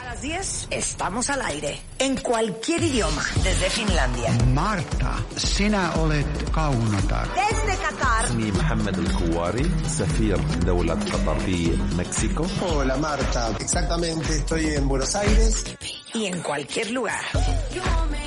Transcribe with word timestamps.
A 0.00 0.04
las 0.04 0.22
10 0.22 0.68
estamos 0.70 1.30
al 1.30 1.40
aire. 1.42 1.78
En 2.00 2.16
cualquier 2.16 2.82
idioma. 2.82 3.22
Desde 3.44 3.70
Finlandia. 3.70 4.30
Marta, 4.52 5.12
sinä 5.36 5.92
olet 6.02 6.50
kaunotar. 6.50 7.28
Desde 7.34 7.76
Qatar. 7.84 8.24
اسمي 8.24 8.50
محمد 8.52 8.98
الكواري 8.98 9.70
سفير 9.86 10.36
دولة 10.66 10.94
قطر 10.94 11.38
في 11.38 11.78
مكسيكو 11.98 12.44
Hola 12.44 12.96
Marta, 12.96 13.50
exactamente, 13.60 14.36
estoy 14.36 14.66
en 14.74 14.88
Buenos 14.88 15.14
Aires. 15.14 15.64
Y 16.13 16.25
en 16.25 16.41
cualquier 16.41 16.91
lugar. 16.91 17.21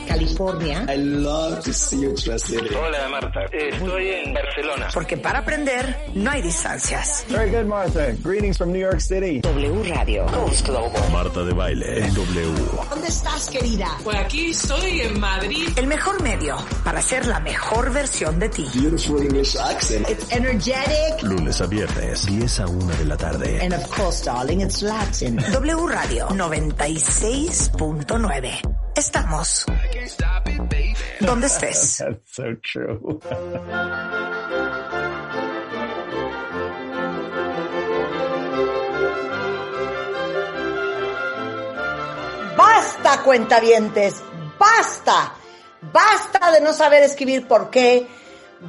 California. 0.07 0.87
I 0.89 0.97
love. 0.99 1.61
Hola 2.77 3.09
Marta, 3.09 3.45
estoy 3.51 4.09
en 4.09 4.35
Barcelona. 4.35 4.89
Porque 4.93 5.17
para 5.17 5.41
aprender 5.41 5.97
no 6.15 6.31
hay 6.31 6.43
distancias. 6.43 7.25
Very 7.29 7.51
good, 7.51 7.65
Martha. 7.65 8.13
Greetings 8.23 8.59
from 8.59 8.73
New 8.73 8.81
York 8.81 9.01
City. 9.01 9.41
W 9.41 9.83
Radio. 9.85 10.27
Coast 10.27 10.67
Global. 10.67 11.11
Marta 11.11 11.43
de 11.45 11.53
baile 11.53 12.11
W 12.11 12.53
¿Dónde 12.91 13.09
estás, 13.09 13.49
querida? 13.49 13.89
Pues 14.05 14.17
aquí 14.17 14.51
estoy 14.51 15.01
en 15.01 15.19
Madrid. 15.19 15.69
El 15.77 15.87
mejor 15.87 16.23
medio 16.23 16.57
para 16.85 17.01
ser 17.01 17.27
la 17.27 17.41
mejor 17.41 17.93
versión 17.93 18.39
de 18.39 18.49
ti. 18.49 18.67
Beautiful 18.75 19.23
English 19.23 19.57
accent. 19.57 20.09
It's 20.09 20.31
energetic. 20.31 21.23
lunes 21.23 21.61
a 21.61 21.67
viernes 21.67 22.27
10 22.27 22.61
a 22.61 22.67
1 22.67 22.97
de 22.97 23.05
la 23.07 23.17
tarde 23.17 23.61
And 23.63 23.73
of 23.73 23.89
course, 23.97 24.25
darling, 24.25 24.61
it's 24.61 24.83
Latin. 24.83 25.37
W 25.37 25.87
Radio 25.89 26.29
96.9. 27.73 28.93
Estamos 28.97 29.67
donde 31.21 31.47
estés. 31.47 31.99
That's 31.99 32.35
so 32.35 32.57
true. 32.63 33.21
Basta, 42.57 43.23
cuentavientes. 43.23 44.23
Basta. 44.59 45.35
Basta 45.81 46.53
de 46.53 46.61
no 46.61 46.73
saber 46.73 47.03
escribir 47.03 47.49
por 47.49 47.71
qué. 47.71 48.07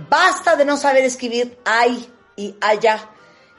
Basta 0.10 0.56
de 0.56 0.66
no 0.66 0.78
saber 0.78 1.04
escribir 1.04 1.60
ay 1.66 2.12
y 2.36 2.56
allá. 2.62 3.10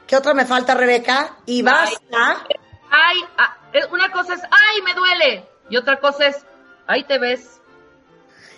¿Qué 0.07 0.15
otra 0.15 0.33
me 0.33 0.45
falta, 0.45 0.75
Rebeca? 0.75 1.37
Y 1.45 1.61
basta. 1.61 2.45
Ay, 2.91 3.17
ah, 3.37 3.57
eh, 3.57 3.64
una 3.91 4.11
cosa 4.11 4.33
es, 4.33 4.41
ay, 4.43 4.81
me 4.83 4.93
duele. 4.93 5.47
Y 5.69 5.77
otra 5.77 5.99
cosa 5.99 6.27
es, 6.27 6.45
ahí 6.87 7.03
te 7.03 7.17
ves. 7.17 7.61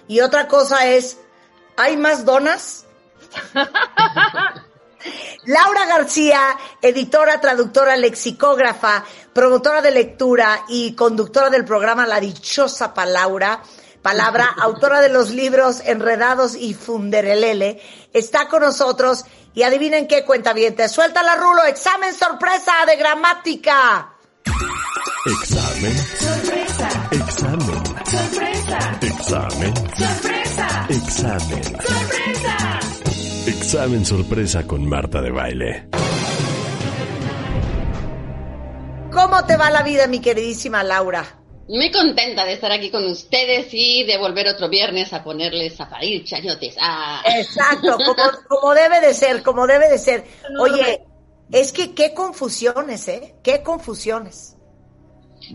Y 0.07 0.21
otra 0.21 0.47
cosa 0.47 0.85
es, 0.87 1.19
¿hay 1.75 1.97
más 1.97 2.25
donas? 2.25 2.85
Laura 5.45 5.85
García, 5.85 6.57
editora, 6.81 7.39
traductora, 7.39 7.95
lexicógrafa, 7.95 9.03
promotora 9.33 9.81
de 9.81 9.91
lectura 9.91 10.65
y 10.67 10.93
conductora 10.95 11.49
del 11.49 11.65
programa 11.65 12.05
La 12.05 12.19
Dichosa 12.19 12.93
Palabra, 12.93 13.61
palabra, 14.01 14.53
autora 14.59 14.99
de 14.99 15.09
los 15.09 15.29
libros 15.29 15.81
Enredados 15.85 16.55
y 16.55 16.73
Funderelele, 16.73 17.81
está 18.13 18.47
con 18.47 18.61
nosotros 18.63 19.25
y 19.53 19.63
adivinen 19.63 20.07
qué 20.07 20.25
cuenta 20.25 20.53
bien, 20.53 20.75
suelta 20.89 21.23
la 21.23 21.35
rulo, 21.35 21.63
examen 21.63 22.13
sorpresa 22.13 22.73
de 22.85 22.95
gramática. 22.95 24.16
Examen 25.27 25.97
sorpresa 25.97 27.09
examen 27.11 27.85
sorpresa 28.05 28.99
examen 29.01 29.75
sorpresa 29.75 30.87
examen 30.89 31.63
sorpresa 31.63 32.79
examen 33.45 34.05
sorpresa 34.05 34.67
con 34.67 34.87
Marta 34.87 35.21
de 35.21 35.31
baile 35.31 35.89
¿Cómo 39.11 39.43
te 39.45 39.57
va 39.57 39.71
la 39.71 39.81
vida, 39.81 40.05
mi 40.05 40.19
queridísima 40.19 40.83
Laura? 40.83 41.25
Muy 41.67 41.91
contenta 41.91 42.45
de 42.45 42.53
estar 42.53 42.71
aquí 42.71 42.91
con 42.91 43.03
ustedes 43.05 43.67
y 43.71 44.03
de 44.05 44.17
volver 44.17 44.47
otro 44.47 44.69
viernes 44.69 45.11
a 45.11 45.23
ponerles 45.23 45.81
a 45.81 45.89
parir 45.89 46.23
chayotes. 46.23 46.75
Ah. 46.79 47.23
Exacto, 47.25 47.97
como, 48.05 48.23
como 48.47 48.73
debe 48.75 49.01
de 49.01 49.13
ser, 49.15 49.41
como 49.41 49.65
debe 49.65 49.89
de 49.89 49.97
ser. 49.97 50.23
Oye, 50.59 51.01
es 51.51 51.71
que 51.71 51.95
qué 51.95 52.13
confusiones, 52.13 53.07
¿eh? 53.07 53.35
Qué 53.41 53.63
confusiones. 53.63 54.56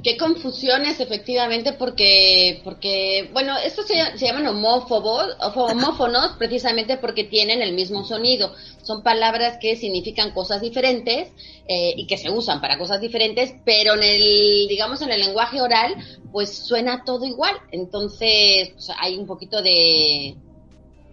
Qué 0.03 0.17
confusiones, 0.17 1.01
efectivamente, 1.01 1.75
porque, 1.75 2.61
porque 2.65 3.29
bueno, 3.33 3.57
estos 3.59 3.87
se, 3.87 3.95
se 4.17 4.27
llaman 4.27 4.47
homófobos, 4.47 5.37
homófonos, 5.55 6.33
precisamente 6.39 6.97
porque 6.97 7.25
tienen 7.25 7.61
el 7.61 7.75
mismo 7.75 8.05
sonido. 8.05 8.55
Son 8.83 9.03
palabras 9.03 9.59
que 9.61 9.77
significan 9.77 10.33
cosas 10.33 10.63
diferentes 10.63 11.29
eh, 11.69 11.95
y 11.97 12.07
que 12.07 12.17
se 12.17 12.31
usan 12.31 12.61
para 12.61 12.79
cosas 12.79 13.01
diferentes, 13.01 13.55
pero 13.65 13.95
en 13.95 14.03
el, 14.03 14.67
digamos, 14.69 15.03
en 15.03 15.13
el 15.13 15.21
lenguaje 15.21 15.61
oral, 15.61 15.95
pues 16.33 16.57
suena 16.57 17.05
todo 17.05 17.27
igual. 17.27 17.55
Entonces, 17.71 18.71
pues, 18.71 18.89
hay 18.99 19.17
un 19.17 19.27
poquito 19.27 19.63
de, 19.63 20.37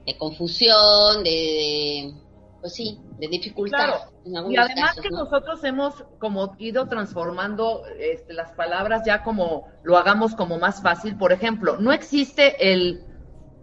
de 0.06 0.18
confusión, 0.18 1.24
de, 1.24 1.32
de, 1.32 2.14
pues 2.62 2.74
sí, 2.74 3.00
de 3.20 3.28
dificultad. 3.28 3.78
Claro. 3.78 4.12
en 4.26 4.52
Y 4.52 4.58
además 4.58 4.90
casos, 4.90 5.02
que 5.04 5.10
¿no? 5.10 5.24
nosotros 5.24 5.64
hemos 5.64 5.94
como 6.20 6.56
ido 6.60 6.88
transformando 6.88 7.84
este, 8.00 8.34
las 8.34 8.52
palabras 8.52 9.04
ya 9.06 9.24
como 9.24 9.68
lo 9.84 9.98
hagamos 9.98 10.36
como 10.36 10.58
más 10.58 10.82
fácil. 10.82 11.18
Por 11.18 11.32
ejemplo, 11.32 11.78
no 11.80 11.92
existe 11.92 12.72
el 12.74 13.04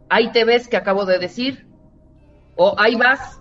ahí 0.08 0.30
te 0.32 0.44
ves 0.44 0.68
que 0.68 0.76
acabo 0.76 1.04
de 1.04 1.18
decir 1.18 1.66
o 2.56 2.74
ahí 2.78 2.94
vas. 2.94 3.38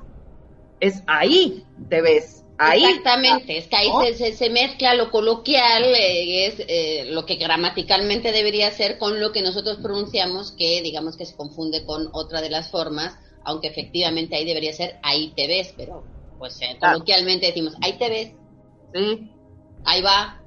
Es 0.80 1.04
ahí 1.08 1.66
te 1.90 2.02
ves. 2.02 2.42
Ahí. 2.58 2.86
Exactamente, 2.86 3.58
es 3.58 3.68
que 3.68 3.76
ahí 3.76 3.90
se- 4.16 4.32
se 4.34 4.50
mezcla 4.50 4.94
lo 4.96 5.12
coloquial, 5.12 5.84
eh, 5.84 6.46
es 6.48 6.56
eh, 6.70 7.06
lo 7.12 7.26
que 7.26 7.36
gramaticalmente 7.36 8.32
debería 8.32 8.72
ser 8.72 8.98
con 8.98 9.20
lo 9.20 9.34
que 9.34 9.42
nosotros 9.42 9.78
pronunciamos, 9.82 10.54
que 10.54 10.82
digamos 10.82 11.18
que 11.18 11.26
se 11.26 11.36
confunde 11.36 11.86
con 11.86 12.08
otra 12.14 12.40
de 12.42 12.50
las 12.50 12.72
formas, 12.72 13.18
aunque 13.46 13.68
efectivamente 13.70 14.36
ahí 14.36 14.46
debería 14.46 14.74
ser 14.74 15.00
ahí 15.04 15.32
te 15.36 15.48
ves, 15.48 15.74
pero 15.78 16.04
pues 16.38 16.60
eh, 16.62 16.78
coloquialmente 16.80 17.46
decimos 17.48 17.76
ahí 17.82 17.94
te 17.94 18.10
ves, 18.10 18.34
Sí. 18.94 19.32
ahí 19.86 20.02
va. 20.02 20.42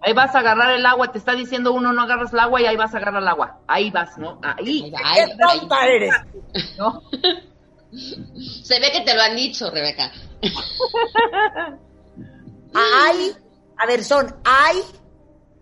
Ahí 0.00 0.12
vas 0.12 0.34
a 0.34 0.40
agarrar 0.40 0.72
el 0.74 0.84
agua, 0.84 1.12
te 1.12 1.18
está 1.18 1.34
diciendo 1.36 1.72
uno 1.72 1.92
no 1.92 2.02
agarras 2.02 2.32
el 2.32 2.40
agua 2.40 2.60
y 2.60 2.66
ahí 2.66 2.74
vas 2.76 2.92
a 2.94 2.98
agarrar 2.98 3.22
el 3.22 3.28
agua. 3.28 3.60
Ahí 3.68 3.90
vas, 3.92 4.18
¿no? 4.18 4.40
Ahí. 4.42 4.92
Ahí 5.04 5.24
¡Qué 5.26 5.36
tonta 5.58 5.80
ahí- 5.80 5.90
eres! 5.96 6.14
¿no? 6.78 7.00
Se 8.64 8.80
ve 8.80 8.90
que 8.90 9.02
te 9.02 9.14
lo 9.14 9.22
han 9.22 9.36
dicho, 9.36 9.70
Rebeca. 9.70 10.10
Hay, 12.74 13.32
a 13.78 13.86
ver, 13.86 14.02
son 14.04 14.34
hay, 14.44 14.78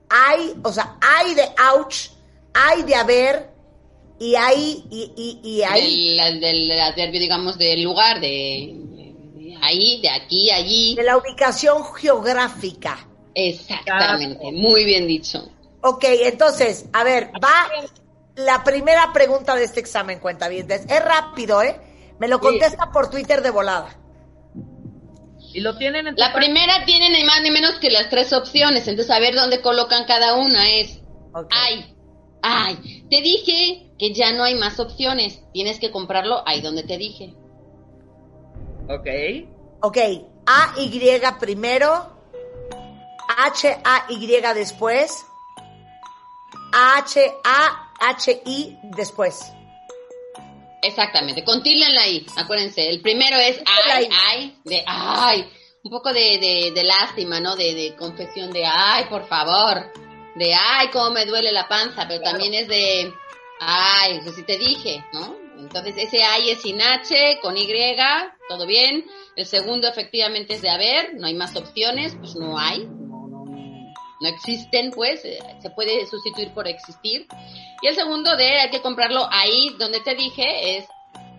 hay, 0.09 0.55
o 0.65 0.73
sea, 0.73 0.97
hay 1.03 1.35
de 1.35 1.43
ouch, 1.75 2.09
hay 2.55 2.83
de 2.85 2.95
haber, 2.95 3.52
y 4.23 4.37
hay, 4.37 4.85
y, 4.89 5.13
y, 5.17 5.51
y 5.57 5.63
hay 5.63 6.17
Del, 6.17 6.41
del 6.41 6.81
adverbio, 6.81 7.19
digamos, 7.19 7.59
del 7.59 7.83
lugar, 7.83 8.21
de, 8.21 8.73
de 9.35 9.59
ahí, 9.61 10.01
de 10.01 10.11
aquí, 10.11 10.49
allí. 10.53 10.95
de 10.95 11.03
la 11.03 11.17
ubicación 11.17 11.83
geográfica. 11.97 13.09
Exactamente, 13.35 14.53
muy 14.53 14.85
bien 14.85 15.09
dicho. 15.09 15.51
Ok, 15.83 16.05
entonces, 16.05 16.87
a 16.93 17.03
ver, 17.03 17.33
va 17.43 17.69
la 18.37 18.63
primera 18.63 19.13
pregunta 19.13 19.57
de 19.57 19.65
este 19.65 19.81
examen, 19.81 20.21
cuenta 20.21 20.47
bien. 20.47 20.71
Es 20.71 21.05
rápido, 21.05 21.61
¿eh? 21.61 21.81
Me 22.21 22.29
lo 22.29 22.39
contesta 22.39 22.93
por 22.93 23.11
Twitter 23.11 23.43
de 23.43 23.51
volada. 23.51 23.99
Y 25.53 25.61
lo 25.61 25.77
tienen 25.77 26.07
en 26.07 26.15
La 26.17 26.33
primera 26.33 26.85
tiene 26.87 27.11
ni 27.11 27.25
más 27.25 27.43
ni 27.43 27.51
menos 27.51 27.73
que 27.81 27.91
las 27.91 28.09
tres 28.09 28.33
opciones, 28.33 28.87
entonces 28.87 29.11
a 29.11 29.19
ver 29.19 29.35
dónde 29.35 29.61
colocan 29.61 30.05
cada 30.05 30.35
una 30.37 30.71
es, 30.71 31.01
ay, 31.51 31.93
ay, 32.41 33.05
te 33.11 33.21
dije 33.21 33.92
que 34.03 34.13
ya 34.13 34.33
no 34.33 34.43
hay 34.43 34.57
más 34.57 34.81
opciones, 34.81 35.45
tienes 35.53 35.79
que 35.79 35.93
comprarlo 35.93 36.43
ahí 36.45 36.61
donde 36.61 36.83
te 36.83 36.99
dije. 36.99 37.37
Ok. 38.89 39.07
Ok, 39.81 39.97
A-Y 40.45 41.21
primero, 41.39 42.13
H-A-Y 43.39 44.27
después, 44.57 45.25
H-A-H-I 46.73 48.79
después. 48.97 49.53
Exactamente, 50.83 51.45
con 51.45 51.63
tilde 51.63 51.87
en 51.87 51.95
la 51.95 52.09
I, 52.09 52.27
acuérdense, 52.37 52.89
el 52.89 53.03
primero 53.03 53.37
es 53.37 53.63
ay, 53.89 54.09
ay, 54.11 54.59
de 54.65 54.83
ay, 54.85 55.49
un 55.85 55.93
poco 55.93 56.13
de, 56.13 56.39
de, 56.41 56.73
de 56.75 56.83
lástima, 56.83 57.39
¿no? 57.39 57.55
De, 57.55 57.73
de 57.73 57.95
confesión 57.95 58.53
de 58.53 58.65
ay, 58.67 59.05
por 59.05 59.29
favor. 59.29 59.93
de 60.35 60.55
ay, 60.55 60.89
cómo 60.93 61.11
me 61.11 61.25
duele 61.25 61.53
la 61.53 61.69
panza, 61.69 62.09
pero 62.09 62.21
también 62.21 62.53
es 62.53 62.67
de 62.67 63.15
ay, 63.67 64.19
eso 64.19 64.33
sí 64.33 64.43
te 64.45 64.59
dije, 64.59 65.05
¿no? 65.13 65.37
Entonces 65.59 65.95
ese 65.97 66.23
ay 66.25 66.51
es 66.51 66.63
sin 66.63 66.81
H, 66.81 67.39
con 67.41 67.57
Y, 67.57 67.69
todo 68.49 68.67
bien. 68.67 69.05
El 69.37 69.47
segundo 69.47 69.89
efectivamente 69.89 70.55
es 70.55 70.63
de 70.63 70.71
haber, 70.71 71.15
no 71.15 71.27
hay 71.27 71.35
más 71.35 71.55
opciones, 71.57 72.17
pues 72.19 72.35
no 72.35 72.59
hay, 72.59 72.85
no 72.85 74.29
existen, 74.29 74.91
pues, 74.91 75.25
eh, 75.25 75.39
se 75.61 75.71
puede 75.71 76.07
sustituir 76.07 76.53
por 76.53 76.69
existir. 76.69 77.27
Y 77.81 77.87
el 77.87 77.95
segundo 77.95 78.37
de 78.37 78.61
hay 78.61 78.71
que 78.71 78.83
comprarlo 78.83 79.27
ahí 79.31 79.75
donde 79.79 80.01
te 80.01 80.15
dije 80.15 80.79
es 80.79 80.85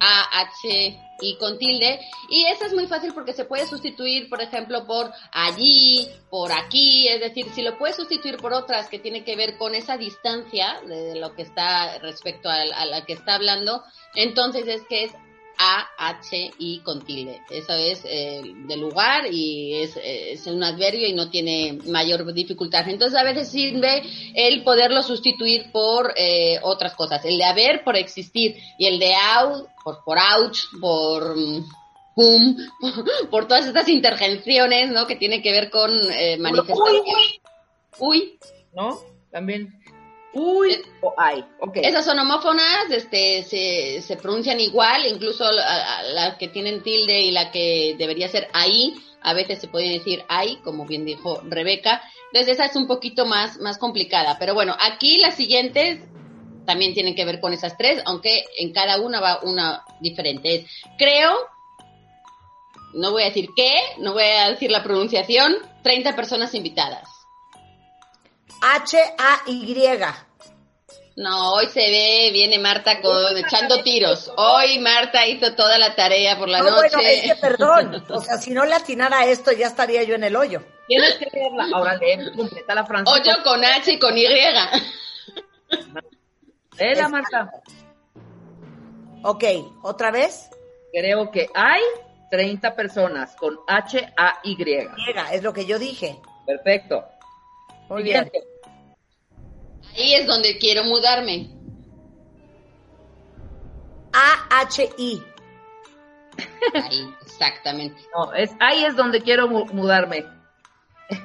A, 0.05 0.41
H, 0.41 0.99
y 1.21 1.37
con 1.37 1.57
tilde. 1.57 1.99
Y 2.29 2.45
eso 2.45 2.65
es 2.65 2.73
muy 2.73 2.87
fácil 2.87 3.13
porque 3.13 3.33
se 3.33 3.45
puede 3.45 3.65
sustituir, 3.65 4.29
por 4.29 4.41
ejemplo, 4.41 4.85
por 4.85 5.11
allí, 5.31 6.07
por 6.29 6.51
aquí. 6.51 7.07
Es 7.07 7.21
decir, 7.21 7.45
si 7.53 7.61
lo 7.61 7.77
puedes 7.77 7.95
sustituir 7.95 8.37
por 8.37 8.53
otras 8.53 8.89
que 8.89 8.99
tienen 8.99 9.23
que 9.23 9.35
ver 9.35 9.57
con 9.57 9.75
esa 9.75 9.97
distancia 9.97 10.81
de 10.85 11.15
lo 11.15 11.33
que 11.35 11.43
está 11.43 11.97
respecto 11.99 12.49
a, 12.49 12.55
a 12.61 12.85
la 12.85 13.05
que 13.05 13.13
está 13.13 13.35
hablando, 13.35 13.83
entonces 14.15 14.67
es 14.67 14.81
que 14.89 15.05
es 15.05 15.13
a, 15.57 15.87
H, 15.97 16.51
I 16.59 16.79
con 16.79 17.05
tilde. 17.05 17.41
Eso 17.49 17.73
es 17.73 18.01
eh, 18.05 18.41
de 18.43 18.77
lugar 18.77 19.25
y 19.31 19.75
es, 19.75 19.97
es, 20.01 20.45
un 20.47 20.63
adverbio 20.63 21.07
y 21.07 21.13
no 21.13 21.29
tiene 21.29 21.79
mayor 21.85 22.33
dificultad. 22.33 22.87
Entonces 22.89 23.19
a 23.19 23.23
veces 23.23 23.49
sirve 23.49 24.03
el 24.35 24.63
poderlo 24.63 25.03
sustituir 25.03 25.71
por 25.71 26.13
eh, 26.15 26.59
otras 26.63 26.95
cosas. 26.95 27.23
El 27.25 27.37
de 27.37 27.45
haber 27.45 27.83
por 27.83 27.95
existir 27.95 28.57
y 28.77 28.87
el 28.87 28.99
de 28.99 29.13
out 29.15 29.67
por, 29.83 30.03
por 30.03 30.17
ouch, 30.17 30.59
por 30.79 31.35
pum, 32.15 32.57
por, 32.79 33.29
por, 33.29 33.47
todas 33.47 33.65
estas 33.65 33.89
intervenciones, 33.89 34.91
¿no? 34.91 35.07
Que 35.07 35.15
tienen 35.15 35.41
que 35.41 35.51
ver 35.51 35.69
con 35.69 35.91
eh, 36.11 36.37
manifestaciones. 36.37 37.03
Uy, 37.05 37.41
uy, 37.99 38.39
¿no? 38.73 38.99
También 39.31 39.82
Uy 40.33 40.81
o 41.01 41.13
ay. 41.17 41.45
Okay. 41.59 41.83
Esas 41.85 42.05
son 42.05 42.17
homófonas, 42.19 42.89
este, 42.89 43.43
se, 43.43 44.01
se 44.01 44.17
pronuncian 44.17 44.59
igual, 44.59 45.05
incluso 45.05 45.49
las 45.51 46.13
la 46.13 46.37
que 46.37 46.47
tienen 46.47 46.81
tilde 46.81 47.21
y 47.21 47.31
la 47.31 47.51
que 47.51 47.95
debería 47.97 48.27
ser 48.27 48.47
ahí, 48.53 48.95
a 49.21 49.33
veces 49.33 49.59
se 49.59 49.67
puede 49.67 49.89
decir 49.89 50.23
ay, 50.27 50.57
como 50.63 50.85
bien 50.85 51.05
dijo 51.05 51.41
Rebeca. 51.45 52.01
Entonces 52.31 52.53
esa 52.55 52.65
es 52.65 52.75
un 52.75 52.87
poquito 52.87 53.25
más, 53.25 53.59
más 53.59 53.77
complicada. 53.77 54.37
Pero 54.39 54.55
bueno, 54.55 54.75
aquí 54.79 55.17
las 55.17 55.35
siguientes 55.35 55.99
también 56.65 56.93
tienen 56.93 57.15
que 57.15 57.25
ver 57.25 57.39
con 57.39 57.53
esas 57.53 57.77
tres, 57.77 58.01
aunque 58.05 58.43
en 58.57 58.73
cada 58.73 58.99
una 58.99 59.19
va 59.19 59.39
una 59.43 59.83
diferente. 59.99 60.55
Es, 60.55 60.65
creo, 60.97 61.31
no 62.93 63.11
voy 63.11 63.23
a 63.23 63.27
decir 63.27 63.49
qué, 63.55 63.73
no 63.99 64.13
voy 64.13 64.23
a 64.23 64.49
decir 64.49 64.71
la 64.71 64.83
pronunciación, 64.83 65.55
30 65.83 66.15
personas 66.15 66.53
invitadas. 66.53 67.22
H-A-Y. 68.63 69.99
No, 71.17 71.53
hoy 71.53 71.67
se 71.67 71.81
ve, 71.81 72.29
viene 72.31 72.57
Marta 72.59 73.01
con, 73.01 73.37
echando 73.37 73.83
tiros. 73.83 74.31
Hoy 74.37 74.79
Marta 74.79 75.27
hizo 75.27 75.53
toda 75.53 75.77
la 75.77 75.93
tarea 75.95 76.37
por 76.39 76.47
la 76.47 76.59
no, 76.59 76.71
noche. 76.71 76.89
Bueno, 76.93 77.09
es 77.09 77.21
que 77.23 77.35
perdón, 77.35 78.05
o 78.09 78.21
sea, 78.21 78.37
si 78.37 78.51
no 78.51 78.65
le 78.65 78.73
atinara 78.73 79.25
esto 79.25 79.51
ya 79.51 79.67
estaría 79.67 80.03
yo 80.03 80.15
en 80.15 80.23
el 80.23 80.35
hoyo. 80.35 80.63
Tienes 80.87 81.15
que 81.15 81.27
leerla, 81.31 81.67
ahora 81.73 81.97
lee, 81.97 82.31
completa 82.35 82.73
la 82.73 82.85
frase. 82.85 83.11
Hoyo 83.11 83.43
con 83.43 83.63
H 83.63 83.91
y 83.91 83.99
con 83.99 84.17
Y. 84.17 84.25
Léela, 86.79 87.09
Marta. 87.09 87.51
Ok, 89.23 89.43
¿otra 89.83 90.09
vez? 90.09 90.49
Creo 90.91 91.29
que 91.31 91.47
hay 91.53 91.81
30 92.31 92.75
personas 92.75 93.35
con 93.35 93.59
H-A-Y. 93.67 94.57
Y, 94.57 95.35
es 95.35 95.43
lo 95.43 95.53
que 95.53 95.65
yo 95.65 95.77
dije. 95.77 96.17
Perfecto. 96.45 97.05
Muy 97.89 98.03
bien. 98.03 98.31
Ahí 99.95 100.13
es 100.15 100.27
donde 100.27 100.57
quiero 100.57 100.83
mudarme. 100.85 101.49
A-H-I. 104.13 105.23
Ahí, 106.73 107.13
exactamente. 107.25 108.01
No, 108.15 108.33
es 108.33 108.51
ahí 108.59 108.85
es 108.85 108.95
donde 108.95 109.21
quiero 109.21 109.47
mu 109.47 109.65
mudarme. 109.67 110.25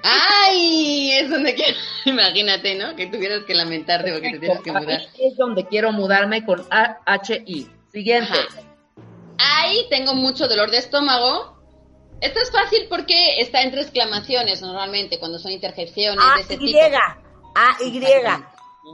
¡Ay! 0.02 1.12
Es 1.12 1.30
donde 1.30 1.54
quiero. 1.54 1.78
Imagínate, 2.04 2.74
¿no? 2.74 2.94
Que 2.96 3.06
tuvieras 3.06 3.44
que 3.44 3.54
lamentarte 3.54 4.12
porque 4.12 4.32
te 4.32 4.38
tienes 4.38 4.60
que 4.60 4.72
mudar. 4.72 5.00
Ahí 5.00 5.28
es 5.28 5.36
donde 5.36 5.66
quiero 5.66 5.92
mudarme 5.92 6.44
con 6.44 6.64
A-H-I. 6.70 7.70
Siguiente. 7.92 8.32
Ajá. 8.32 8.60
Ahí 9.38 9.86
tengo 9.88 10.14
mucho 10.14 10.48
dolor 10.48 10.70
de 10.70 10.78
estómago. 10.78 11.56
Esto 12.20 12.40
es 12.40 12.50
fácil 12.50 12.86
porque 12.88 13.40
está 13.40 13.62
entre 13.62 13.82
exclamaciones 13.82 14.60
normalmente, 14.60 15.18
cuando 15.20 15.38
son 15.38 15.52
interjecciones 15.52 16.18
A 16.20 16.36
de 16.36 16.40
ese 16.42 16.54
y. 16.54 16.58
tipo. 16.58 16.78
A-Y. 17.54 18.00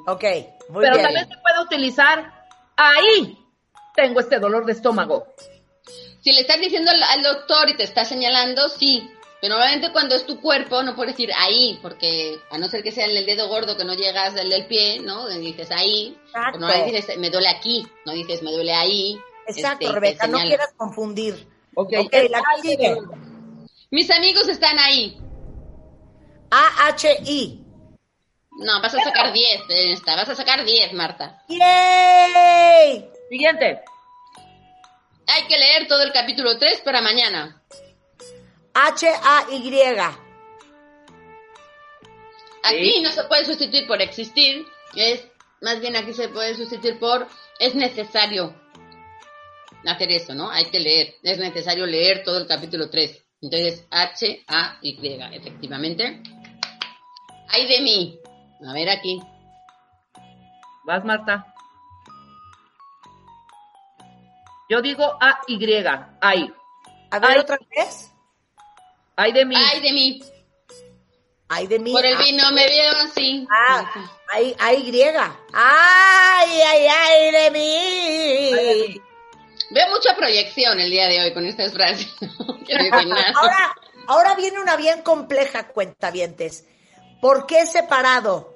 Ok, 0.07 0.25
muy 0.69 0.83
Pero 0.83 0.95
bien. 0.97 1.03
también 1.03 1.29
se 1.29 1.37
puede 1.39 1.61
utilizar 1.63 2.47
ahí. 2.77 3.39
Tengo 3.95 4.21
este 4.21 4.39
dolor 4.39 4.65
de 4.67 4.73
estómago. 4.73 5.27
Si 6.21 6.33
le 6.33 6.41
estás 6.41 6.61
diciendo 6.61 6.91
al, 6.91 7.03
al 7.03 7.23
doctor 7.23 7.69
y 7.69 7.77
te 7.77 7.85
está 7.85 8.05
señalando, 8.05 8.69
sí. 8.69 9.11
Pero 9.41 9.57
normalmente 9.57 9.93
cuando 9.93 10.15
es 10.15 10.25
tu 10.25 10.41
cuerpo 10.41 10.83
no 10.83 10.97
puedes 10.97 11.15
decir 11.15 11.31
ahí, 11.37 11.79
porque 11.83 12.39
a 12.51 12.57
no 12.57 12.67
ser 12.69 12.83
que 12.83 12.93
sea 12.93 13.05
en 13.05 13.15
el 13.15 13.27
dedo 13.27 13.47
gordo 13.49 13.77
que 13.77 13.85
no 13.85 13.93
llegas 13.95 14.35
del 14.35 14.49
del 14.49 14.67
pie, 14.67 15.01
¿no? 15.01 15.29
Dices 15.29 15.71
ahí. 15.71 16.19
Exacto. 16.27 16.61
No 16.61 16.85
dices 16.85 17.19
me 17.19 17.29
duele 17.29 17.49
aquí, 17.49 17.87
no 18.07 18.13
dices 18.13 18.43
me 18.43 18.51
duele 18.53 18.73
ahí. 18.73 19.21
Exacto, 19.47 19.85
este, 19.85 19.95
Rebeca, 19.95 20.27
no 20.27 20.39
quieras 20.39 20.73
confundir. 20.77 21.47
Ok, 21.75 21.93
Ok, 21.99 22.09
es 22.13 22.31
la 22.31 22.43
sigue. 22.63 22.97
Mis 23.91 24.11
amigos 24.11 24.49
están 24.49 24.79
ahí. 24.79 25.19
A-H-I. 26.51 27.64
No, 28.57 28.81
vas 28.81 28.95
a 28.95 29.03
sacar 29.03 29.33
10 29.33 29.63
en 29.69 29.93
esta, 29.93 30.15
vas 30.17 30.29
a 30.29 30.35
sacar 30.35 30.65
10, 30.65 30.93
Marta. 30.93 31.43
¡Yay! 31.49 33.09
Siguiente. 33.29 33.83
Hay 35.27 35.43
que 35.49 35.59
leer 35.59 35.89
todo 35.89 36.03
el 36.03 36.13
capítulo 36.13 36.59
3 36.59 36.81
para 36.83 37.01
mañana. 37.01 37.63
H-A-Y. 38.75 39.99
Aquí 42.63 42.93
Sí. 42.95 43.03
no 43.03 43.11
se 43.11 43.25
puede 43.25 43.45
sustituir 43.45 43.87
por 43.87 44.01
existir, 44.01 44.65
es 44.95 45.27
más 45.61 45.81
bien 45.81 45.97
aquí 45.97 46.13
se 46.15 46.29
puede 46.29 46.55
sustituir 46.55 46.99
por 46.99 47.27
es 47.59 47.75
necesario 47.75 48.55
hacer 49.87 50.11
eso, 50.13 50.35
¿no? 50.35 50.51
Hay 50.51 50.67
que 50.67 50.81
leer, 50.81 51.15
es 51.23 51.39
necesario 51.39 51.87
leer 51.87 52.23
todo 52.25 52.39
el 52.39 52.47
capítulo 52.47 52.89
3. 52.89 53.23
Entonces, 53.43 53.85
H, 53.91 54.45
A, 54.49 54.79
Y, 54.81 54.97
efectivamente. 55.35 56.23
Ay 57.49 57.67
de 57.67 57.81
mí. 57.83 58.19
A 58.69 58.73
ver 58.73 58.89
aquí. 58.91 59.23
Vas, 60.85 61.05
Marta. 61.05 61.47
Yo 64.69 64.81
digo 64.83 65.05
A-Y. 65.21 65.59
Ahí. 66.21 66.53
A 67.11 67.19
ver 67.19 67.31
Ay. 67.33 67.39
otra 67.39 67.59
vez. 67.77 68.11
Ay 69.17 69.33
de 69.33 69.45
mí. 69.45 69.55
Ay 69.57 69.81
de 69.81 69.93
mí. 69.93 70.23
Ay 71.49 71.67
de 71.67 71.79
mí. 71.79 71.93
Por 71.93 72.05
el 72.05 72.17
Ah, 72.17 72.19
vino 72.19 72.51
me 72.53 72.67
vieron 72.69 72.97
así. 73.07 73.47
Ah, 73.51 73.85
ay, 74.33 74.57
ay, 74.59 74.83
Y. 74.91 75.37
Ay, 75.53 76.61
ay, 76.63 76.87
ay 76.87 77.31
de 77.31 77.39
Ay 77.39 77.51
de 77.51 77.51
mí. 77.51 78.89
mí. 78.95 79.01
Veo 79.71 79.89
mucha 79.91 80.17
proyección 80.17 80.81
el 80.81 80.91
día 80.91 81.07
de 81.09 81.21
hoy 81.21 81.35
con 81.35 81.45
estas 81.47 81.73
frases. 81.73 82.09
No. 82.21 83.17
Ahora, 83.41 83.75
ahora 84.09 84.35
viene 84.37 84.59
una 84.59 84.77
bien 84.77 85.03
compleja, 85.03 85.69
cuentavientes. 85.69 86.67
¿Por 87.21 87.47
qué 87.47 87.67
separado? 87.67 88.54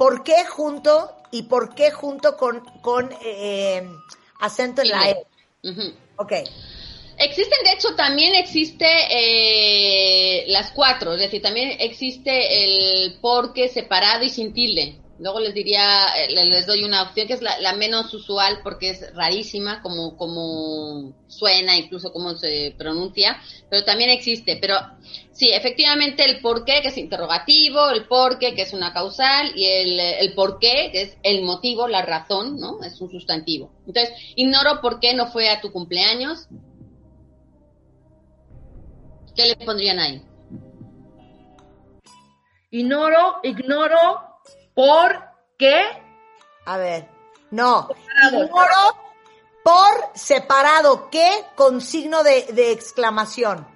¿Por 0.00 0.24
qué 0.24 0.46
junto? 0.46 1.14
¿Y 1.30 1.42
por 1.42 1.74
qué 1.74 1.90
junto 1.90 2.38
con, 2.38 2.60
con 2.80 3.10
eh, 3.22 3.86
acento 4.40 4.80
en 4.80 4.88
la 4.88 5.10
E? 5.10 5.26
Ujú. 5.62 5.92
Ok. 6.16 6.32
Existen, 7.18 7.58
de 7.64 7.72
hecho, 7.72 7.94
también 7.96 8.34
existe 8.34 8.86
eh, 9.10 10.46
las 10.46 10.70
cuatro, 10.70 11.12
es 11.12 11.20
decir, 11.20 11.42
también 11.42 11.76
existe 11.80 12.64
el 12.64 13.18
porque 13.20 13.68
separado 13.68 14.24
y 14.24 14.30
sin 14.30 14.54
tilde. 14.54 14.94
Luego 15.20 15.38
les 15.38 15.52
diría, 15.54 16.06
eh, 16.16 16.32
le- 16.34 16.46
les 16.46 16.66
doy 16.66 16.82
una 16.82 17.02
opción 17.02 17.26
que 17.28 17.34
es 17.34 17.42
la, 17.42 17.58
la 17.60 17.74
menos 17.74 18.12
usual 18.14 18.60
porque 18.62 18.90
es 18.90 19.14
rarísima, 19.14 19.82
como, 19.82 20.16
como 20.16 21.12
suena, 21.28 21.76
incluso 21.76 22.10
cómo 22.12 22.34
se 22.36 22.74
pronuncia, 22.78 23.38
pero 23.68 23.84
también 23.84 24.08
existe. 24.10 24.56
Pero 24.60 24.76
sí, 25.32 25.50
efectivamente 25.50 26.24
el 26.24 26.40
por 26.40 26.64
qué, 26.64 26.80
que 26.82 26.88
es 26.88 26.96
interrogativo, 26.98 27.90
el 27.90 28.06
por 28.06 28.38
qué, 28.38 28.54
que 28.54 28.62
es 28.62 28.72
una 28.72 28.92
causal, 28.94 29.52
y 29.54 29.66
el, 29.66 30.00
el 30.00 30.32
por 30.34 30.58
qué, 30.58 30.88
que 30.90 31.02
es 31.02 31.16
el 31.22 31.42
motivo, 31.42 31.86
la 31.86 32.02
razón, 32.02 32.58
¿no? 32.58 32.82
Es 32.82 33.00
un 33.00 33.10
sustantivo. 33.10 33.70
Entonces, 33.86 34.14
ignoro 34.36 34.80
por 34.80 35.00
qué 35.00 35.12
no 35.14 35.26
fue 35.26 35.50
a 35.50 35.60
tu 35.60 35.70
cumpleaños, 35.70 36.46
¿Qué 39.36 39.46
le 39.46 39.56
pondrían 39.56 39.98
ahí? 40.00 40.22
Ignoro, 42.72 43.36
ignoro 43.42 44.29
por 44.80 45.22
qué. 45.58 45.78
A 46.64 46.78
ver. 46.78 47.08
No. 47.50 47.88
Separado. 47.88 48.44
Ignoro 48.44 48.96
por 49.62 50.10
separado. 50.14 51.10
¿Qué? 51.10 51.44
Con 51.54 51.80
signo 51.82 52.22
de, 52.22 52.44
de 52.52 52.72
exclamación. 52.72 53.66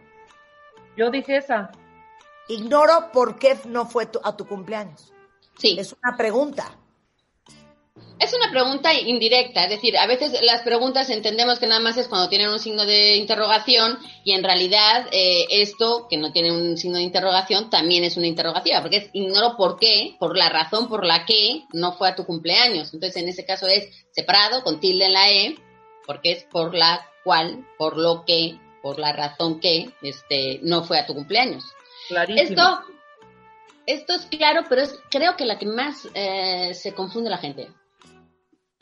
Yo 0.97 1.11
dije 1.11 1.37
esa. 1.37 1.71
Ignoro 2.49 3.11
por 3.13 3.39
qué 3.39 3.59
no 3.67 3.85
fue 3.87 4.07
tu- 4.07 4.21
a 4.25 4.35
tu 4.37 4.47
cumpleaños. 4.47 5.13
Sí. 5.59 5.77
Es 5.79 5.95
una 6.03 6.17
pregunta. 6.17 6.71
Es 8.21 8.33
una 8.33 8.51
pregunta 8.51 8.95
indirecta, 8.95 9.65
es 9.65 9.71
decir, 9.71 9.99
a 9.99 10.07
veces 10.07 10.41
las 10.43 10.63
preguntas 10.63 11.11
entendemos 11.11 11.59
que 11.59 11.67
nada 11.67 11.81
más 11.81 11.97
es 11.97 12.07
cuando 12.07 12.29
tienen 12.29 12.49
un 12.49 12.61
signo 12.61 12.87
de 12.87 13.17
interrogación 13.17 13.99
y 14.23 14.33
en 14.33 14.45
realidad 14.45 15.09
eh, 15.11 15.47
esto, 15.51 16.07
que 16.09 16.17
no 16.17 16.33
tiene 16.33 16.53
un 16.53 16.77
signo 16.77 16.99
de 16.99 17.03
interrogación, 17.03 17.71
también 17.71 18.05
es 18.05 18.17
una 18.17 18.29
interrogativa, 18.29 18.81
porque 18.81 18.99
es 18.99 19.11
ignoro 19.13 19.57
por 19.57 19.79
qué, 19.79 20.17
por 20.21 20.37
la 20.37 20.49
razón 20.49 20.89
por 20.89 21.05
la 21.05 21.27
que 21.27 21.65
no 21.73 21.93
fue 21.93 22.09
a 22.09 22.15
tu 22.15 22.25
cumpleaños. 22.25 22.95
Entonces, 22.95 23.21
en 23.21 23.29
ese 23.29 23.45
caso 23.45 23.67
es 23.67 23.89
separado, 24.13 24.63
con 24.63 24.79
tilde 24.79 25.07
en 25.07 25.13
la 25.13 25.31
E, 25.31 25.57
porque 26.07 26.33
es 26.33 26.45
por 26.45 26.75
la 26.75 27.05
cual, 27.25 27.67
por 27.77 27.97
lo 27.97 28.25
que, 28.25 28.59
por 28.81 29.01
la 29.01 29.13
razón 29.13 29.59
que 29.59 29.91
este, 30.03 30.61
no 30.63 30.85
fue 30.85 31.01
a 31.01 31.07
tu 31.07 31.15
cumpleaños. 31.15 31.65
Clarísimo. 32.09 32.49
Esto, 32.49 32.81
esto 33.87 34.15
es 34.15 34.27
claro, 34.27 34.63
pero 34.69 34.83
es 34.83 34.95
creo 35.11 35.37
que 35.37 35.45
la 35.45 35.59
que 35.59 35.67
más 35.67 36.09
eh, 36.15 36.73
se 36.75 36.95
confunde 36.95 37.29
la 37.29 37.39
gente. 37.39 37.69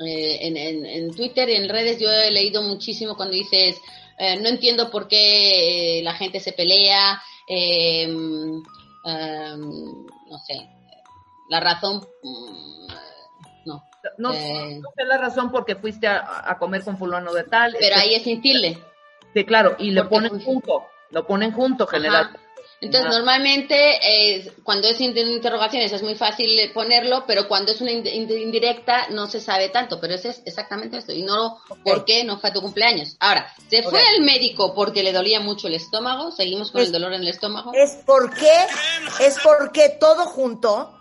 Eh, 0.06 0.46
en, 0.46 0.56
en, 0.56 0.86
en, 0.86 1.14
Twitter 1.14 1.48
y 1.48 1.54
en 1.56 1.68
redes 1.68 1.98
yo 2.00 2.10
he 2.10 2.30
leído 2.30 2.62
muchísimo 2.62 3.16
cuando 3.16 3.34
dices, 3.34 3.76
eh, 4.18 4.36
no 4.40 4.48
entiendo 4.48 4.90
por 4.90 5.08
qué 5.08 6.00
la 6.04 6.14
gente 6.14 6.40
se 6.40 6.52
pelea, 6.52 7.20
eh, 7.48 8.06
no 9.06 10.38
sé, 10.46 10.54
la 11.48 11.60
razón, 11.60 12.06
mm, 12.22 12.86
no. 13.66 13.82
No, 14.18 14.32
Eh. 14.32 14.78
no 14.80 14.88
sé 14.96 15.04
la 15.04 15.18
razón 15.18 15.50
porque 15.50 15.76
fuiste 15.76 16.06
a, 16.08 16.42
a 16.50 16.58
comer 16.58 16.82
con 16.82 16.98
fulano 16.98 17.32
de 17.32 17.44
tal. 17.44 17.72
Pero 17.72 17.84
este- 17.96 18.00
ahí 18.00 18.14
es 18.14 18.22
sin 18.22 18.40
tilde. 18.40 18.78
Sí, 19.34 19.44
claro, 19.44 19.76
y 19.78 19.90
lo 19.92 20.02
Porque 20.08 20.14
ponen 20.28 20.30
fue- 20.30 20.44
junto, 20.44 20.86
lo 21.10 21.26
ponen 21.26 21.52
junto, 21.52 21.86
general. 21.86 22.30
Entonces, 22.82 23.10
normalmente, 23.10 23.76
eh, 24.02 24.52
cuando 24.64 24.88
es 24.88 25.00
in- 25.00 25.16
interrogaciones 25.16 25.92
es 25.92 26.02
muy 26.02 26.16
fácil 26.16 26.50
ponerlo, 26.72 27.24
pero 27.28 27.46
cuando 27.46 27.70
es 27.70 27.80
una 27.80 27.92
ind- 27.92 28.12
ind- 28.12 28.42
indirecta 28.42 29.06
no 29.10 29.28
se 29.28 29.40
sabe 29.40 29.68
tanto, 29.68 30.00
pero 30.00 30.14
eso 30.14 30.28
es 30.28 30.42
exactamente 30.44 30.98
esto. 30.98 31.12
Y 31.12 31.22
no 31.22 31.58
por 31.84 32.04
qué 32.04 32.24
no 32.24 32.38
fue 32.40 32.50
a 32.50 32.52
tu 32.52 32.60
cumpleaños. 32.60 33.16
Ahora, 33.20 33.46
¿se 33.70 33.84
fue 33.84 34.00
al 34.00 34.22
médico 34.24 34.74
porque 34.74 35.04
le 35.04 35.12
dolía 35.12 35.38
mucho 35.38 35.68
el 35.68 35.74
estómago? 35.74 36.32
¿Seguimos 36.32 36.72
con 36.72 36.80
Es- 36.80 36.88
el 36.88 36.92
dolor 36.92 37.12
en 37.14 37.22
el 37.22 37.28
estómago? 37.28 37.72
Es 37.72 37.98
porque, 38.04 38.50
es 39.20 39.38
porque 39.44 39.88
todo 40.00 40.26
junto, 40.26 40.92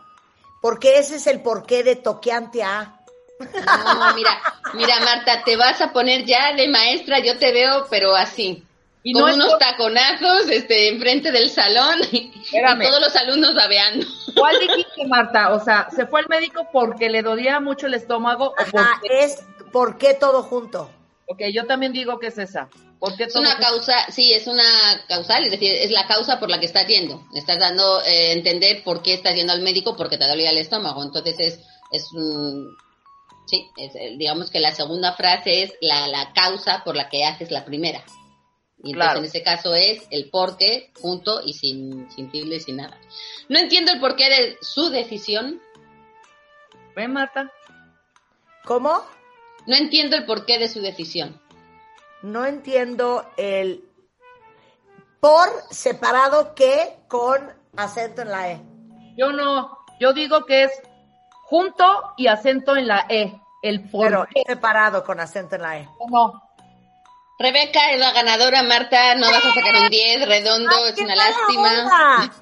porque 0.62 1.00
ese 1.00 1.16
es 1.16 1.26
el 1.26 1.42
porqué 1.42 1.82
de 1.84 1.96
toqueante 1.96 2.62
a. 2.62 3.00
No, 3.40 4.14
mira, 4.14 4.40
mira, 4.74 5.00
Marta, 5.00 5.44
te 5.44 5.56
vas 5.56 5.82
a 5.82 5.92
poner 5.92 6.26
ya 6.26 6.54
de 6.56 6.68
maestra, 6.68 7.18
yo 7.20 7.40
te 7.40 7.52
veo, 7.52 7.88
pero 7.90 8.16
así. 8.16 8.64
Y 9.04 9.14
con 9.14 9.24
no 9.24 9.28
es 9.30 9.36
unos 9.36 9.50
por- 9.50 9.60
taconazos 9.60 10.50
este, 10.50 10.90
enfrente 10.90 11.32
del 11.32 11.50
salón 11.50 12.00
y, 12.12 12.32
Espérame. 12.44 12.82
y 12.84 12.86
todos 12.86 13.02
los 13.02 13.16
alumnos 13.16 13.56
babeando. 13.56 14.06
¿Cuál 14.36 14.60
dijiste, 14.60 15.06
Marta? 15.08 15.54
O 15.54 15.60
sea, 15.64 15.88
¿se 15.96 16.06
fue 16.06 16.20
al 16.22 16.28
médico 16.30 16.68
porque 16.72 17.10
le 17.10 17.22
dolía 17.24 17.60
mucho 17.60 17.88
el 17.88 17.96
estómago? 17.96 18.48
o 18.50 18.56
porque... 18.72 19.24
es 19.24 19.44
por 19.72 19.98
qué 19.98 20.14
todo 20.14 20.44
junto. 20.44 20.90
Ok, 21.28 21.42
yo 21.54 21.66
también 21.66 21.94
digo 21.94 22.20
que 22.20 22.28
es 22.28 22.38
esa. 22.38 22.70
¿Por 23.00 23.16
qué 23.18 23.24
Es 23.24 23.34
todo 23.34 23.42
una 23.42 23.54
junto? 23.54 23.68
causa, 23.68 24.12
sí, 24.12 24.34
es 24.34 24.46
una 24.46 24.64
causal, 25.08 25.44
es 25.46 25.52
decir, 25.52 25.74
es 25.74 25.90
la 25.90 26.06
causa 26.06 26.40
por 26.40 26.50
la 26.52 26.60
que 26.60 26.68
estás 26.68 26.86
yendo. 26.86 27.24
Estás 27.34 27.58
dando 27.58 28.04
eh, 28.04 28.34
entender 28.34 28.84
por 28.84 29.02
qué 29.02 29.14
estás 29.16 29.34
yendo 29.34 29.54
al 29.54 29.62
médico 29.62 29.96
porque 29.98 30.18
te 30.20 30.28
dolía 30.28 30.52
el 30.52 30.60
estómago. 30.60 31.02
Entonces 31.04 31.40
es, 31.40 31.60
es 31.92 32.12
un- 32.14 32.78
sí, 33.48 33.68
es, 33.78 33.96
eh, 33.96 34.14
digamos 34.18 34.52
que 34.52 34.60
la 34.60 34.72
segunda 34.76 35.14
frase 35.14 35.64
es 35.64 35.74
la, 35.82 36.08
la 36.08 36.32
causa 36.34 36.84
por 36.84 36.96
la 36.96 37.10
que 37.10 37.26
haces 37.26 37.50
la 37.50 37.66
primera. 37.66 38.04
Y 38.84 38.92
entonces 38.94 38.96
Claro. 38.96 39.20
en 39.20 39.26
ese 39.26 39.44
caso 39.44 39.76
es 39.76 40.08
el 40.10 40.30
por 40.30 40.58
qué 40.58 40.92
junto 41.00 41.42
y 41.44 41.54
sin, 41.54 42.10
sin 42.12 42.32
tilde, 42.32 42.60
sin 42.60 42.78
nada. 42.78 42.98
No 43.50 43.60
entiendo 43.60 43.92
el 43.92 44.00
porqué 44.00 44.28
de 44.30 44.58
su 44.62 44.90
decisión. 44.90 45.62
¿Ven, 46.96 47.14
Marta? 47.14 47.52
¿Cómo? 48.66 49.02
No 49.68 49.76
entiendo 49.76 50.16
el 50.16 50.26
porqué 50.26 50.58
de 50.60 50.68
su 50.68 50.82
decisión. 50.82 51.40
No 52.24 52.46
entiendo 52.46 53.26
el 53.38 53.84
por 55.20 55.50
separado 55.70 56.56
que 56.56 56.96
con 57.08 57.52
acento 57.78 58.22
en 58.24 58.30
la 58.32 58.52
E. 58.52 58.62
Yo 59.18 59.32
no. 59.32 59.78
Yo 60.00 60.14
digo 60.14 60.46
que 60.46 60.64
es 60.64 60.72
junto 61.44 61.86
y 62.18 62.28
acento 62.28 62.76
en 62.76 62.88
la 62.88 63.06
E. 63.10 63.40
El 63.62 63.88
por 63.90 64.06
Pero 64.08 64.26
qué. 64.34 64.42
separado 64.48 65.04
con 65.04 65.20
acento 65.20 65.56
en 65.56 65.62
la 65.62 65.78
E. 65.80 65.90
No. 66.10 66.42
Rebeca 67.42 67.92
es 67.92 68.00
la 68.00 68.12
ganadora, 68.12 68.64
Marta, 68.64 69.16
no 69.16 69.30
vas 69.30 69.46
a 69.46 69.54
sacar 69.54 69.76
un 69.84 69.90
10, 69.90 70.28
redondo, 70.28 70.76
¡Ay, 70.76 70.92
es 70.92 71.00
una 71.00 71.16
lástima. 71.16 72.34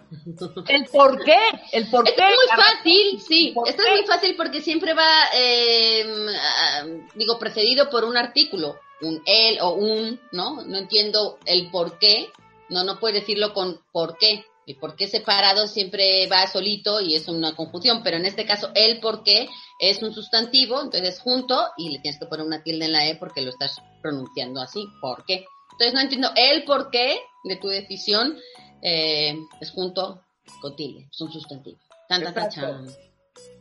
El 0.68 0.86
por 0.86 1.24
qué. 1.24 1.38
El 1.72 1.89
por 1.89 2.08
Esto 2.08 2.22
qué. 2.22 2.27
es 2.27 2.36
muy 2.36 2.63
fácil, 2.63 3.22
sí. 3.22 3.51
¿Por 3.53 3.68
Esto 3.68 3.84
qué? 3.84 3.89
es 3.89 3.96
muy 4.00 4.08
fácil 4.08 4.36
porque 4.36 4.62
siempre 4.62 4.94
va, 4.94 5.08
eh, 5.34 6.06
ah, 6.38 6.86
digo, 7.15 7.39
precedido 7.39 7.89
por 7.89 8.03
un 8.03 8.18
artículo, 8.18 8.79
un 9.01 9.22
él 9.25 9.58
o 9.62 9.74
un, 9.74 10.20
¿no? 10.32 10.63
No 10.63 10.77
entiendo 10.77 11.39
el 11.46 11.70
por 11.72 11.98
qué. 12.00 12.32
No, 12.70 12.84
no 12.84 13.00
puedes 13.00 13.22
decirlo 13.22 13.53
con 13.53 13.82
por 13.91 14.18
qué. 14.18 14.46
El 14.70 14.76
por 14.76 14.96
qué 14.96 15.08
separado 15.08 15.66
siempre 15.66 16.28
va 16.28 16.46
solito 16.46 17.02
y 17.02 17.16
es 17.16 17.28
una 17.28 17.56
confusión, 17.56 18.04
pero 18.04 18.18
en 18.18 18.26
este 18.28 18.46
caso 18.46 18.70
el 18.76 19.00
por 19.00 19.24
qué 19.24 19.50
es 19.80 20.04
un 20.04 20.14
sustantivo, 20.14 20.80
entonces 20.80 21.20
junto 21.20 21.70
y 21.76 21.90
le 21.90 21.98
tienes 21.98 22.20
que 22.20 22.28
poner 22.28 22.46
una 22.46 22.62
tilde 22.62 22.86
en 22.86 22.92
la 22.92 23.08
E 23.08 23.16
porque 23.16 23.42
lo 23.42 23.50
estás 23.50 23.82
pronunciando 24.04 24.62
así, 24.62 24.86
¿por 25.02 25.26
qué? 25.26 25.44
Entonces 25.72 25.96
no 25.96 26.02
entiendo 26.02 26.30
el 26.36 26.66
por 26.66 26.92
qué 26.92 27.20
de 27.46 27.56
tu 27.56 27.68
decisión 27.68 28.38
eh, 28.84 29.36
es 29.60 29.72
junto 29.72 30.22
con 30.62 30.76
tilde, 30.76 31.08
es 31.12 31.20
un 31.20 31.32
sustantivo. 31.32 31.80
Tan, 32.08 32.22
tan, 32.22 32.34
tan, 32.36 32.46
Exacto. 32.46 32.86
chan. 32.86 32.96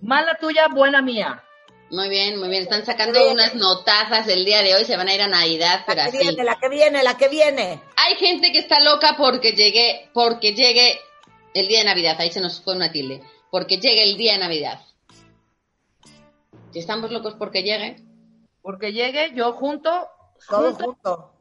Mala 0.02 0.36
tuya, 0.38 0.68
buena 0.68 1.00
mía. 1.00 1.42
Muy 1.90 2.08
bien, 2.10 2.38
muy 2.38 2.48
bien. 2.48 2.64
Están 2.64 2.84
sacando 2.84 3.30
unas 3.30 3.54
notazas 3.54 4.28
el 4.28 4.44
día 4.44 4.62
de 4.62 4.74
hoy, 4.74 4.84
se 4.84 4.96
van 4.96 5.08
a 5.08 5.14
ir 5.14 5.22
a 5.22 5.28
Navidad, 5.28 5.84
pero 5.86 6.02
La 6.02 6.10
que 6.10 6.18
así. 6.18 6.26
viene, 6.26 6.44
la 6.44 6.58
que 6.58 6.68
viene, 6.68 7.02
la 7.02 7.16
que 7.16 7.28
viene. 7.28 7.80
Hay 7.96 8.14
gente 8.16 8.52
que 8.52 8.58
está 8.58 8.78
loca 8.80 9.14
porque 9.16 9.52
llegue, 9.52 10.10
porque 10.12 10.52
llegue 10.54 11.00
el 11.54 11.66
día 11.66 11.78
de 11.80 11.84
Navidad. 11.86 12.16
Ahí 12.20 12.30
se 12.30 12.40
nos 12.40 12.60
fue 12.60 12.74
una 12.76 12.92
tilde. 12.92 13.22
Porque 13.50 13.78
llegue 13.78 14.02
el 14.02 14.18
día 14.18 14.34
de 14.34 14.38
Navidad. 14.40 14.80
Si 16.72 16.78
estamos 16.78 17.10
locos 17.10 17.34
porque 17.38 17.62
llegue, 17.62 17.96
Porque 18.60 18.92
llegue 18.92 19.32
yo 19.34 19.54
junto, 19.54 20.08
Todo 20.50 20.74
junto 20.74 21.32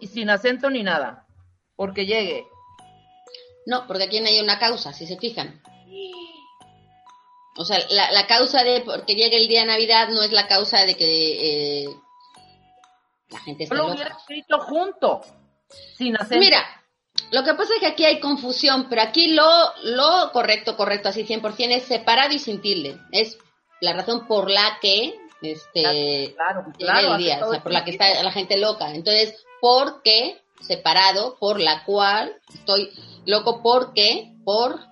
y 0.00 0.06
sin 0.06 0.30
acento 0.30 0.70
ni 0.70 0.82
nada. 0.82 1.26
Porque 1.76 2.06
llegue. 2.06 2.46
no, 3.66 3.86
porque 3.86 4.04
aquí 4.04 4.20
no 4.20 4.28
hay 4.28 4.40
una 4.40 4.58
causa, 4.58 4.94
si 4.94 5.06
se 5.06 5.18
fijan. 5.18 5.60
O 7.56 7.64
sea, 7.64 7.78
la, 7.90 8.10
la 8.12 8.26
causa 8.26 8.62
de 8.62 8.80
porque 8.82 9.14
llegue 9.14 9.36
el 9.36 9.48
día 9.48 9.60
de 9.60 9.66
Navidad 9.66 10.08
no 10.08 10.22
es 10.22 10.32
la 10.32 10.46
causa 10.46 10.84
de 10.86 10.94
que 10.96 11.84
eh, 11.84 11.88
la 13.30 13.40
gente 13.40 13.64
esté 13.64 13.76
lo 13.76 13.82
loca. 13.82 13.94
hubiera 13.94 14.16
escrito 14.16 14.58
junto. 14.60 15.20
Sin 15.96 16.16
acento. 16.16 16.38
Mira, 16.38 16.64
lo 17.30 17.44
que 17.44 17.54
pasa 17.54 17.74
es 17.74 17.80
que 17.80 17.86
aquí 17.86 18.04
hay 18.04 18.20
confusión, 18.20 18.88
pero 18.88 19.02
aquí 19.02 19.28
lo, 19.28 19.46
lo 19.82 20.32
correcto, 20.32 20.76
correcto, 20.76 21.08
así 21.08 21.24
100% 21.24 21.76
es 21.76 21.84
separado 21.84 22.32
y 22.32 22.38
sin 22.38 22.60
tilde. 22.60 22.98
Es 23.12 23.38
la 23.80 23.92
razón 23.92 24.26
por 24.26 24.50
la 24.50 24.78
que 24.80 25.14
este 25.42 26.34
Claro, 26.34 26.66
claro. 26.78 27.14
el 27.14 27.18
día, 27.18 27.44
o 27.44 27.50
sea, 27.50 27.62
por 27.62 27.72
la 27.72 27.84
que 27.84 27.92
está 27.92 28.22
la 28.22 28.32
gente 28.32 28.58
loca. 28.58 28.92
Entonces, 28.94 29.44
¿por 29.60 30.02
qué? 30.02 30.40
Separado, 30.60 31.36
por 31.38 31.60
la 31.60 31.84
cual 31.84 32.36
estoy 32.52 32.90
loco, 33.24 33.62
porque, 33.62 34.32
por... 34.44 34.89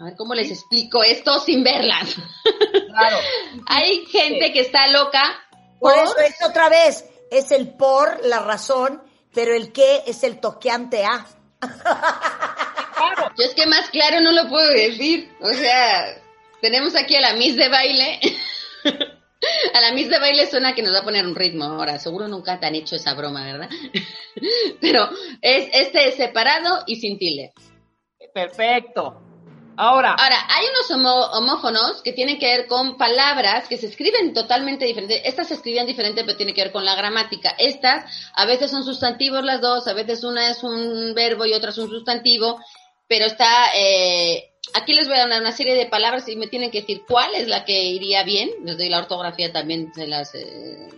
A 0.00 0.04
ver 0.04 0.14
cómo 0.16 0.34
les 0.34 0.50
explico 0.50 1.02
esto 1.02 1.38
sin 1.40 1.62
verlas. 1.62 2.16
Claro. 2.94 3.16
hay 3.66 4.06
gente 4.06 4.52
que 4.52 4.60
está 4.60 4.86
loca 4.86 5.36
Por 5.80 5.94
eso 5.98 6.16
es 6.18 6.36
otra 6.48 6.68
vez, 6.68 7.04
es 7.28 7.50
el 7.50 7.74
por, 7.74 8.24
la 8.24 8.38
razón, 8.38 9.02
pero 9.32 9.52
el 9.52 9.72
qué 9.72 10.04
es 10.06 10.22
el 10.22 10.38
toqueante 10.38 11.04
a. 11.04 11.26
Yo 13.36 13.44
es 13.44 13.54
que 13.54 13.66
más 13.66 13.90
claro 13.90 14.20
no 14.20 14.30
lo 14.30 14.48
puedo 14.48 14.68
decir. 14.68 15.32
O 15.40 15.52
sea, 15.52 16.22
tenemos 16.60 16.94
aquí 16.94 17.16
a 17.16 17.20
la 17.20 17.32
Miss 17.34 17.56
de 17.56 17.68
baile. 17.68 18.20
a 19.74 19.80
la 19.80 19.92
Miss 19.92 20.08
de 20.08 20.18
baile 20.20 20.46
suena 20.46 20.74
que 20.74 20.82
nos 20.82 20.94
va 20.94 21.00
a 21.00 21.04
poner 21.04 21.26
un 21.26 21.34
ritmo 21.34 21.64
ahora. 21.64 21.98
Seguro 21.98 22.28
nunca 22.28 22.60
te 22.60 22.66
han 22.66 22.76
hecho 22.76 22.94
esa 22.96 23.14
broma, 23.14 23.44
¿verdad? 23.44 23.68
Pero 24.80 25.10
es 25.42 25.68
este 25.72 26.08
es 26.08 26.14
separado 26.14 26.84
y 26.86 26.96
sin 26.96 27.18
tilde. 27.18 27.52
Perfecto. 28.32 29.23
Ahora, 29.76 30.14
Ahora, 30.14 30.36
hay 30.48 30.66
unos 30.66 30.90
homo- 30.90 31.26
homófonos 31.32 32.02
que 32.02 32.12
tienen 32.12 32.38
que 32.38 32.46
ver 32.46 32.66
con 32.66 32.96
palabras 32.96 33.68
que 33.68 33.76
se 33.76 33.86
escriben 33.86 34.32
totalmente 34.34 34.84
diferentes. 34.84 35.20
Estas 35.24 35.48
se 35.48 35.54
escribían 35.54 35.86
diferente, 35.86 36.24
pero 36.24 36.36
tiene 36.36 36.54
que 36.54 36.62
ver 36.62 36.72
con 36.72 36.84
la 36.84 36.94
gramática. 36.94 37.54
Estas, 37.58 38.04
a 38.34 38.46
veces 38.46 38.70
son 38.70 38.84
sustantivos 38.84 39.44
las 39.44 39.60
dos, 39.60 39.86
a 39.88 39.92
veces 39.94 40.22
una 40.24 40.50
es 40.50 40.62
un 40.62 41.14
verbo 41.14 41.44
y 41.46 41.52
otra 41.54 41.70
es 41.70 41.78
un 41.78 41.88
sustantivo, 41.88 42.60
pero 43.08 43.26
está... 43.26 43.74
eh, 43.76 44.52
aquí 44.74 44.94
les 44.94 45.08
voy 45.08 45.16
a 45.18 45.26
dar 45.26 45.40
una 45.40 45.52
serie 45.52 45.74
de 45.74 45.86
palabras 45.86 46.28
y 46.28 46.36
me 46.36 46.46
tienen 46.46 46.70
que 46.70 46.80
decir 46.80 47.02
cuál 47.06 47.34
es 47.34 47.48
la 47.48 47.64
que 47.64 47.82
iría 47.84 48.22
bien. 48.22 48.50
Les 48.64 48.76
doy 48.78 48.88
la 48.88 48.98
ortografía 48.98 49.52
también, 49.52 49.92
se 49.94 50.06
las, 50.06 50.34
eh, 50.34 50.88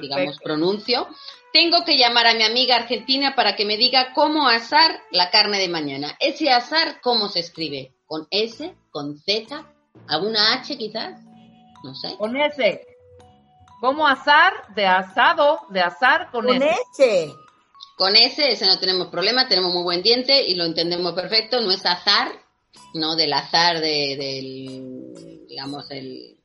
digamos, 0.00 0.38
pronuncio. 0.38 1.08
Tengo 1.52 1.84
que 1.84 1.96
llamar 1.96 2.26
a 2.26 2.34
mi 2.34 2.42
amiga 2.42 2.74
argentina 2.74 3.36
para 3.36 3.54
que 3.54 3.64
me 3.64 3.76
diga 3.76 4.12
cómo 4.12 4.48
asar 4.48 5.00
la 5.12 5.30
carne 5.30 5.60
de 5.60 5.68
mañana. 5.68 6.16
Ese 6.18 6.50
asar, 6.50 7.00
¿cómo 7.00 7.28
se 7.28 7.38
escribe? 7.38 7.92
¿Con 8.14 8.28
S? 8.30 8.72
¿Con 8.92 9.18
Z? 9.18 9.66
¿Alguna 10.06 10.54
H 10.54 10.78
quizás? 10.78 11.20
No 11.82 11.96
sé. 11.96 12.16
Con 12.16 12.36
S. 12.36 12.86
Como 13.80 14.06
azar, 14.06 14.52
de 14.76 14.86
asado, 14.86 15.58
de 15.70 15.80
azar 15.80 16.30
con, 16.30 16.46
Con 16.46 16.62
S. 16.62 16.76
S. 16.92 17.34
Con 17.96 18.14
S, 18.14 18.52
ese 18.52 18.66
no 18.66 18.78
tenemos 18.78 19.08
problema, 19.08 19.48
tenemos 19.48 19.74
muy 19.74 19.82
buen 19.82 20.00
diente 20.00 20.44
y 20.44 20.54
lo 20.54 20.64
entendemos 20.64 21.12
perfecto. 21.14 21.60
No 21.60 21.72
es 21.72 21.84
azar, 21.84 22.30
no 22.94 23.16
del 23.16 23.32
azar 23.32 23.80
de, 23.80 24.16
del, 24.16 25.46
digamos, 25.48 25.90
el... 25.90 26.38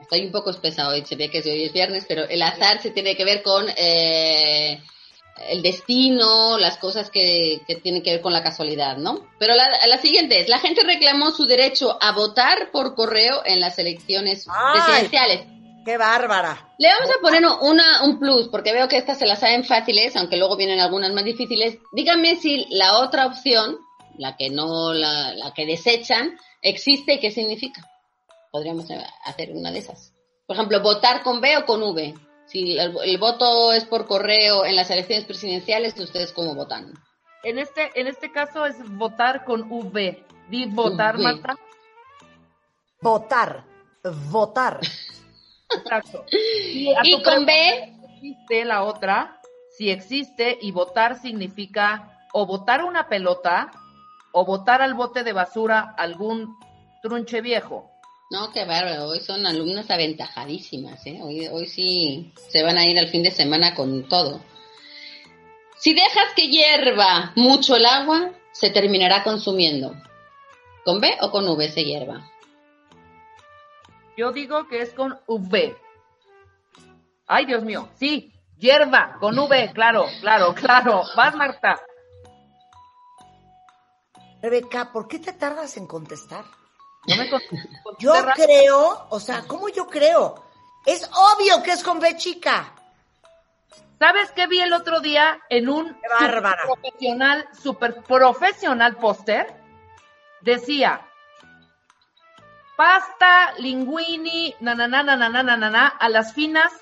Estoy 0.00 0.26
un 0.26 0.32
poco 0.32 0.50
espesa 0.50 0.88
hoy, 0.88 1.04
se 1.06 1.14
ve 1.14 1.30
que 1.30 1.48
hoy 1.48 1.62
es 1.62 1.72
viernes, 1.72 2.06
pero 2.08 2.24
el 2.24 2.42
azar 2.42 2.82
se 2.82 2.90
tiene 2.90 3.14
que 3.14 3.24
ver 3.24 3.44
con 3.44 3.66
eh, 3.76 4.82
el 5.48 5.62
destino, 5.62 6.58
las 6.58 6.78
cosas 6.78 7.10
que, 7.10 7.60
que 7.66 7.76
tienen 7.76 8.02
que 8.02 8.12
ver 8.12 8.20
con 8.20 8.32
la 8.32 8.42
casualidad, 8.42 8.96
¿no? 8.96 9.26
Pero 9.38 9.54
la, 9.54 9.66
la 9.86 9.98
siguiente 9.98 10.40
es, 10.40 10.48
la 10.48 10.58
gente 10.58 10.82
reclamó 10.82 11.30
su 11.30 11.46
derecho 11.46 11.96
a 12.00 12.12
votar 12.12 12.70
por 12.70 12.94
correo 12.94 13.42
en 13.44 13.60
las 13.60 13.78
elecciones 13.78 14.46
Ay. 14.48 14.80
presidenciales. 14.80 15.46
¡Qué 15.84 15.96
bárbara! 15.96 16.74
Le 16.78 16.88
vamos 16.88 17.08
a 17.16 17.20
poner 17.22 17.42
una, 17.62 18.04
un 18.04 18.18
plus, 18.18 18.48
porque 18.48 18.72
veo 18.72 18.88
que 18.88 18.98
estas 18.98 19.18
se 19.18 19.26
las 19.26 19.40
saben 19.40 19.64
fáciles, 19.64 20.16
aunque 20.16 20.36
luego 20.36 20.56
vienen 20.56 20.80
algunas 20.80 21.12
más 21.12 21.24
difíciles. 21.24 21.78
Díganme 21.92 22.36
si 22.36 22.66
la 22.70 22.98
otra 22.98 23.26
opción, 23.26 23.78
la 24.18 24.36
que 24.36 24.50
no, 24.50 24.92
la, 24.92 25.32
la 25.34 25.54
que 25.54 25.64
desechan, 25.64 26.36
existe 26.60 27.14
y 27.14 27.20
qué 27.20 27.30
significa. 27.30 27.88
Podríamos 28.50 28.90
eh, 28.90 29.02
hacer 29.24 29.52
una 29.52 29.70
de 29.70 29.78
esas. 29.78 30.12
Por 30.46 30.56
ejemplo, 30.56 30.82
votar 30.82 31.22
con 31.22 31.40
B 31.40 31.56
o 31.56 31.64
con 31.64 31.82
V. 31.82 32.14
Si 32.48 32.78
el, 32.78 32.96
el 33.04 33.18
voto 33.18 33.72
es 33.72 33.84
por 33.84 34.06
correo 34.06 34.64
en 34.64 34.74
las 34.74 34.90
elecciones 34.90 35.26
presidenciales, 35.26 35.98
¿ustedes 35.98 36.32
cómo 36.32 36.54
votan? 36.54 36.94
En 37.44 37.58
este, 37.58 37.90
en 37.94 38.06
este 38.06 38.32
caso 38.32 38.66
es 38.66 38.76
votar 38.96 39.44
con 39.44 39.70
V. 39.70 40.24
Di 40.48 40.66
votar, 40.66 41.16
V. 41.16 41.22
Marta. 41.22 41.56
Votar. 43.00 43.64
Votar. 44.30 44.80
Exacto. 45.74 46.24
Y, 46.32 46.92
a 46.94 47.00
Y 47.02 47.12
con 47.22 47.44
pregunta, 47.44 47.52
B, 47.52 47.94
existe 48.14 48.64
la 48.64 48.84
otra, 48.84 49.40
si 49.76 49.90
existe, 49.90 50.58
y 50.60 50.72
votar 50.72 51.18
significa 51.18 52.26
o 52.32 52.46
votar 52.46 52.84
una 52.84 53.08
pelota 53.08 53.70
o 54.32 54.44
votar 54.44 54.82
al 54.82 54.94
bote 54.94 55.24
de 55.24 55.32
basura 55.32 55.94
algún 55.96 56.56
trunche 57.02 57.40
viejo. 57.40 57.90
No, 58.30 58.50
qué 58.52 58.66
bárbaro. 58.66 59.06
Hoy 59.06 59.20
son 59.20 59.46
alumnas 59.46 59.90
aventajadísimas, 59.90 61.06
¿eh? 61.06 61.18
Hoy, 61.22 61.46
hoy 61.48 61.66
sí 61.66 62.32
se 62.48 62.62
van 62.62 62.76
a 62.76 62.84
ir 62.84 62.98
al 62.98 63.08
fin 63.08 63.22
de 63.22 63.30
semana 63.30 63.74
con 63.74 64.06
todo. 64.06 64.40
Si 65.78 65.94
dejas 65.94 66.34
que 66.36 66.48
hierva 66.48 67.32
mucho 67.36 67.76
el 67.76 67.86
agua, 67.86 68.32
se 68.52 68.70
terminará 68.70 69.22
consumiendo. 69.24 69.94
¿Con 70.84 71.00
B 71.00 71.16
o 71.22 71.30
con 71.30 71.48
V 71.48 71.70
se 71.70 71.84
hierva? 71.84 72.30
Yo 74.16 74.32
digo 74.32 74.66
que 74.68 74.82
es 74.82 74.92
con 74.92 75.18
V. 75.26 75.76
Ay, 77.26 77.46
Dios 77.46 77.62
mío. 77.62 77.88
Sí, 77.94 78.32
hierba, 78.58 79.16
con 79.20 79.38
V, 79.38 79.70
claro, 79.72 80.06
claro, 80.20 80.54
claro. 80.54 81.04
Vas, 81.16 81.34
Marta. 81.34 81.80
Rebeca, 84.42 84.92
¿por 84.92 85.08
qué 85.08 85.18
te 85.18 85.32
tardas 85.32 85.76
en 85.76 85.86
contestar? 85.86 86.44
Yo 87.98 88.12
creo, 88.34 89.06
o 89.10 89.20
sea, 89.20 89.42
¿cómo 89.46 89.68
yo 89.68 89.86
creo? 89.86 90.44
Es 90.84 91.08
obvio 91.12 91.62
que 91.62 91.72
es 91.72 91.82
con 91.82 92.00
B 92.00 92.16
chica. 92.16 92.74
¿Sabes 93.98 94.30
qué 94.32 94.46
vi 94.46 94.60
el 94.60 94.72
otro 94.72 95.00
día 95.00 95.40
en 95.50 95.68
un 95.68 95.88
super 95.88 96.42
profesional, 96.64 97.48
super 97.60 98.02
profesional 98.04 98.96
póster? 98.96 99.54
Decía, 100.40 101.04
pasta, 102.76 103.54
linguini, 103.58 104.54
nanana, 104.60 105.02
nanana, 105.02 105.42
nanana, 105.42 105.88
a 105.88 106.08
las 106.08 106.32
finas, 106.32 106.72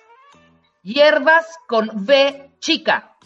hierbas 0.83 1.47
con 1.67 2.05
B 2.05 2.53
chica. 2.61 3.17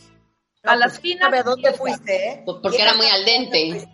A 0.63 0.77
las 0.77 0.93
pues, 0.93 1.01
finas. 1.01 1.45
¿Dónde 1.45 1.73
fuiste? 1.73 2.29
Eh? 2.29 2.43
Porque 2.45 2.81
era 2.81 2.95
muy 2.95 3.07
al 3.07 3.25
dente. 3.25 3.89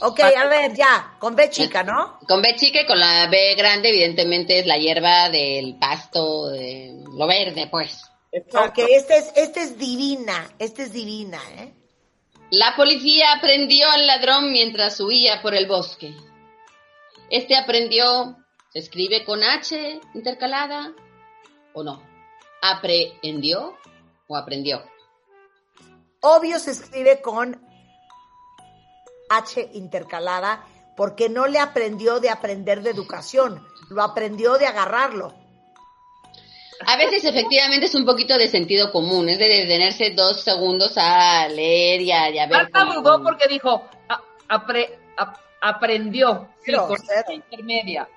Ok, 0.00 0.20
a 0.20 0.46
ver, 0.46 0.74
ya, 0.74 1.16
con 1.18 1.34
B 1.34 1.50
chica, 1.50 1.82
¿no? 1.82 2.18
Con 2.28 2.40
B 2.40 2.54
chica 2.54 2.82
y 2.82 2.86
con 2.86 3.00
la 3.00 3.28
B 3.28 3.54
grande, 3.56 3.88
evidentemente, 3.88 4.60
es 4.60 4.66
la 4.66 4.78
hierba 4.78 5.28
del 5.28 5.76
pasto, 5.76 6.50
de 6.50 7.02
lo 7.16 7.26
verde, 7.26 7.66
pues. 7.68 8.04
Ok, 8.32 8.78
este 8.78 9.16
es, 9.16 9.32
este 9.34 9.62
es 9.62 9.78
divina, 9.78 10.48
este 10.58 10.82
es 10.82 10.92
divina, 10.92 11.40
¿eh? 11.56 11.72
La 12.50 12.74
policía 12.76 13.32
aprendió 13.32 13.90
al 13.90 14.06
ladrón 14.06 14.52
mientras 14.52 15.00
huía 15.00 15.42
por 15.42 15.54
el 15.54 15.66
bosque. 15.66 16.14
Este 17.28 17.56
aprendió, 17.56 18.36
se 18.72 18.78
escribe 18.78 19.24
con 19.24 19.42
H 19.42 20.00
intercalada 20.14 20.92
o 21.74 21.82
no. 21.82 22.02
¿Aprehendió 22.62 23.76
o 24.28 24.36
aprendió? 24.36 24.82
Obvio 26.20 26.58
se 26.58 26.70
escribe 26.70 27.20
con 27.20 27.67
H 29.28 29.70
intercalada 29.74 30.64
porque 30.96 31.28
no 31.28 31.46
le 31.46 31.58
aprendió 31.60 32.18
de 32.20 32.30
aprender 32.30 32.82
de 32.82 32.90
educación, 32.90 33.64
lo 33.90 34.02
aprendió 34.02 34.58
de 34.58 34.66
agarrarlo. 34.66 35.34
A 36.86 36.96
veces 36.96 37.24
efectivamente 37.24 37.86
es 37.86 37.94
un 37.94 38.04
poquito 38.06 38.38
de 38.38 38.48
sentido 38.48 38.92
común, 38.92 39.28
es 39.28 39.38
de 39.38 39.48
detenerse 39.48 40.10
dos 40.10 40.42
segundos 40.42 40.92
a 40.96 41.48
leer 41.48 42.00
y 42.02 42.12
a, 42.12 42.30
y 42.30 42.38
a 42.38 42.46
ver. 42.46 42.56
Marta 42.56 42.80
cómo- 42.80 42.94
dudó 43.00 43.22
porque 43.22 43.48
dijo, 43.48 43.82
"A- 44.08 44.22
apre- 44.48 44.90
ap- 45.16 45.38
aprendió. 45.60 46.48
Sí, 46.64 46.72
con 46.72 46.96
intermedia. 47.32 48.08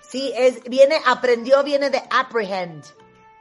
Sí, 0.00 0.32
es, 0.36 0.62
viene, 0.64 0.96
aprendió, 1.06 1.62
viene 1.62 1.88
de 1.88 2.02
apprehend. 2.10 2.84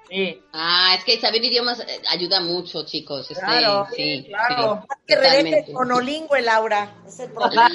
Sí. 0.09 0.41
Ah, 0.53 0.95
es 0.97 1.03
que 1.03 1.19
saber 1.21 1.43
idiomas 1.43 1.79
eh, 1.81 2.01
ayuda 2.09 2.39
mucho, 2.41 2.83
chicos. 2.85 3.29
este, 3.29 3.43
Claro, 3.43 3.87
sí, 3.95 4.25
claro. 4.27 4.81
sí, 4.81 4.95
Que 5.07 5.15
Rebeca 5.15 5.29
es 5.37 5.43
totalmente. 5.43 5.73
monolingüe, 5.73 6.41
Laura. 6.41 6.95
Es 7.07 7.19
el 7.19 7.31
problema. 7.31 7.69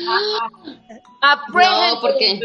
Apprehend. 1.21 1.95
No, 1.95 2.01
porque-. 2.01 2.41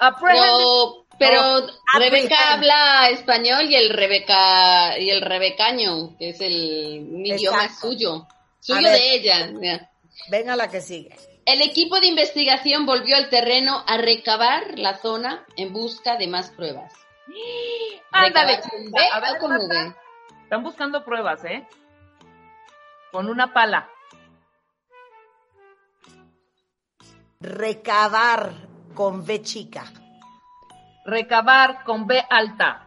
No, 0.00 1.06
pero 1.18 1.60
No, 1.60 1.66
Rebeca 1.98 2.52
habla 2.54 3.08
español 3.10 3.66
y 3.70 3.74
el 3.74 3.90
Rebeca 3.90 4.98
y 4.98 5.08
el 5.10 5.22
rebecaño, 5.22 6.16
que 6.18 6.30
es 6.30 6.40
el 6.40 7.06
un 7.10 7.24
idioma 7.24 7.68
suyo, 7.74 8.26
suyo 8.60 8.82
ver. 8.82 8.92
de 8.98 9.14
ella. 9.14 9.46
Mira. 9.52 9.90
Venga 10.28 10.56
la 10.56 10.68
que 10.68 10.80
sigue. 10.80 11.16
El 11.46 11.62
equipo 11.62 12.00
de 12.00 12.08
investigación 12.08 12.84
volvió 12.86 13.16
al 13.16 13.30
terreno 13.30 13.82
a 13.86 13.96
recabar 13.98 14.78
la 14.78 14.98
zona 14.98 15.46
en 15.56 15.72
busca 15.72 16.16
de 16.16 16.26
más 16.26 16.50
pruebas. 16.50 16.92
Ándale, 18.12 18.56
¿Recabar 18.56 18.60
con 18.60 18.70
chiquita. 18.70 19.00
B 19.00 19.08
A 19.12 19.20
ver, 19.20 19.36
o 19.36 19.40
con 19.40 19.50
Marta. 19.50 19.66
V? 19.66 19.94
Están 20.42 20.62
buscando 20.62 21.04
pruebas, 21.04 21.44
¿eh? 21.44 21.66
Con 23.10 23.28
una 23.28 23.52
pala. 23.52 23.88
Recabar 27.40 28.52
con 28.94 29.24
B 29.24 29.42
chica. 29.42 29.84
Recabar 31.04 31.84
con 31.84 32.06
B 32.06 32.24
alta. 32.28 32.82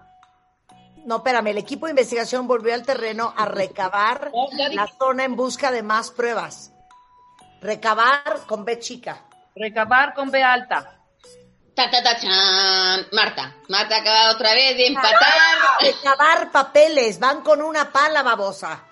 No, 1.06 1.18
espérame, 1.18 1.48
el 1.48 1.58
equipo 1.58 1.86
de 1.86 1.92
investigación 1.92 2.48
volvió 2.48 2.74
al 2.74 2.86
terreno 2.86 3.34
a 3.36 3.46
recabar 3.46 4.30
Oh, 4.34 4.50
la 4.72 4.88
zona 4.88 5.24
en 5.24 5.36
busca 5.36 5.72
de 5.72 5.84
más 5.84 6.12
pruebas. 6.12 6.74
Recabar 7.62 8.46
con 8.48 8.66
B 8.66 8.80
chica. 8.80 9.22
Recabar 9.56 10.14
con 10.14 10.32
B 10.32 10.42
alta. 10.44 10.99
Ta, 11.80 11.90
ta, 11.90 12.04
ta, 12.04 12.20
chan. 12.20 13.08
Marta, 13.14 13.56
Marta 13.70 13.96
acaba 14.00 14.32
otra 14.32 14.54
vez 14.54 14.76
de 14.76 14.88
empatar. 14.88 15.32
Recabar 15.80 16.52
papeles, 16.52 17.20
van 17.20 17.40
con 17.40 17.62
una 17.62 17.90
pala 17.90 18.22
babosa. 18.22 18.84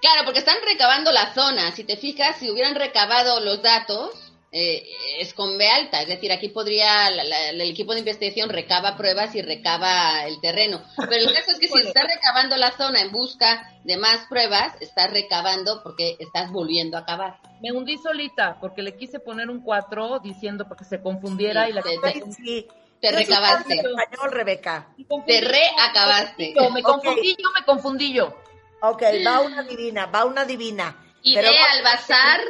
Claro, 0.00 0.24
porque 0.24 0.38
están 0.38 0.58
recabando 0.64 1.10
la 1.10 1.34
zona. 1.34 1.72
Si 1.72 1.82
te 1.82 1.96
fijas, 1.96 2.36
si 2.38 2.48
hubieran 2.48 2.76
recabado 2.76 3.40
los 3.40 3.60
datos, 3.60 4.21
eh, 4.52 4.84
es 5.18 5.32
con 5.32 5.56
B 5.56 5.66
alta. 5.66 6.02
Es 6.02 6.08
decir, 6.08 6.30
aquí 6.30 6.48
podría, 6.50 7.10
la- 7.10 7.24
la- 7.24 7.48
el 7.50 7.60
equipo 7.62 7.94
de 7.94 8.00
investigación 8.00 8.50
recaba 8.50 8.96
pruebas 8.98 9.34
y 9.34 9.40
recaba 9.42 10.26
el 10.26 10.40
terreno. 10.42 10.82
Pero 10.96 11.14
el 11.14 11.32
caso 11.34 11.52
es 11.52 11.58
que 11.58 11.68
si 11.68 11.78
estás 11.78 12.04
recabando 12.04 12.56
la 12.58 12.70
zona 12.72 13.00
en 13.00 13.10
busca 13.12 13.72
de 13.84 13.96
más 13.96 14.26
pruebas, 14.28 14.74
estás 14.80 15.10
recabando 15.10 15.82
porque 15.82 16.16
estás 16.18 16.50
volviendo 16.52 16.98
a 16.98 17.06
cavar. 17.06 17.38
Me 17.62 17.72
hundí 17.72 17.96
solita 17.96 18.58
porque 18.60 18.82
le 18.82 18.94
quise 18.96 19.18
poner 19.20 19.48
un 19.48 19.62
4 19.62 20.18
diciendo 20.18 20.64
para 20.68 20.76
que 20.78 20.84
se 20.84 21.00
confundiera 21.02 21.64
Sí, 21.64 21.70
y 21.70 21.72
la 21.74 21.82
te- 21.82 21.98
Ay, 22.02 22.22
sí. 22.36 22.68
Te 23.00 23.10
recabaste. 23.10 23.74
español, 23.74 24.30
Rebeca. 24.30 24.88
Te 25.26 25.40
reacabaste. 25.40 26.54
yo, 26.54 26.70
Me 26.70 26.80
Ok. 26.80 26.86
confundí 26.86 27.36
yo, 27.42 27.50
me 27.58 27.64
confundí 27.64 28.12
yo. 28.12 28.36
Ok, 28.82 29.02
va 29.26 29.40
una 29.40 29.62
divina, 29.62 30.06
va 30.06 30.24
una 30.24 30.44
divina. 30.44 30.96
Y 31.22 31.34
Pero 31.34 31.48
al 31.48 31.82
bazar 31.82 32.40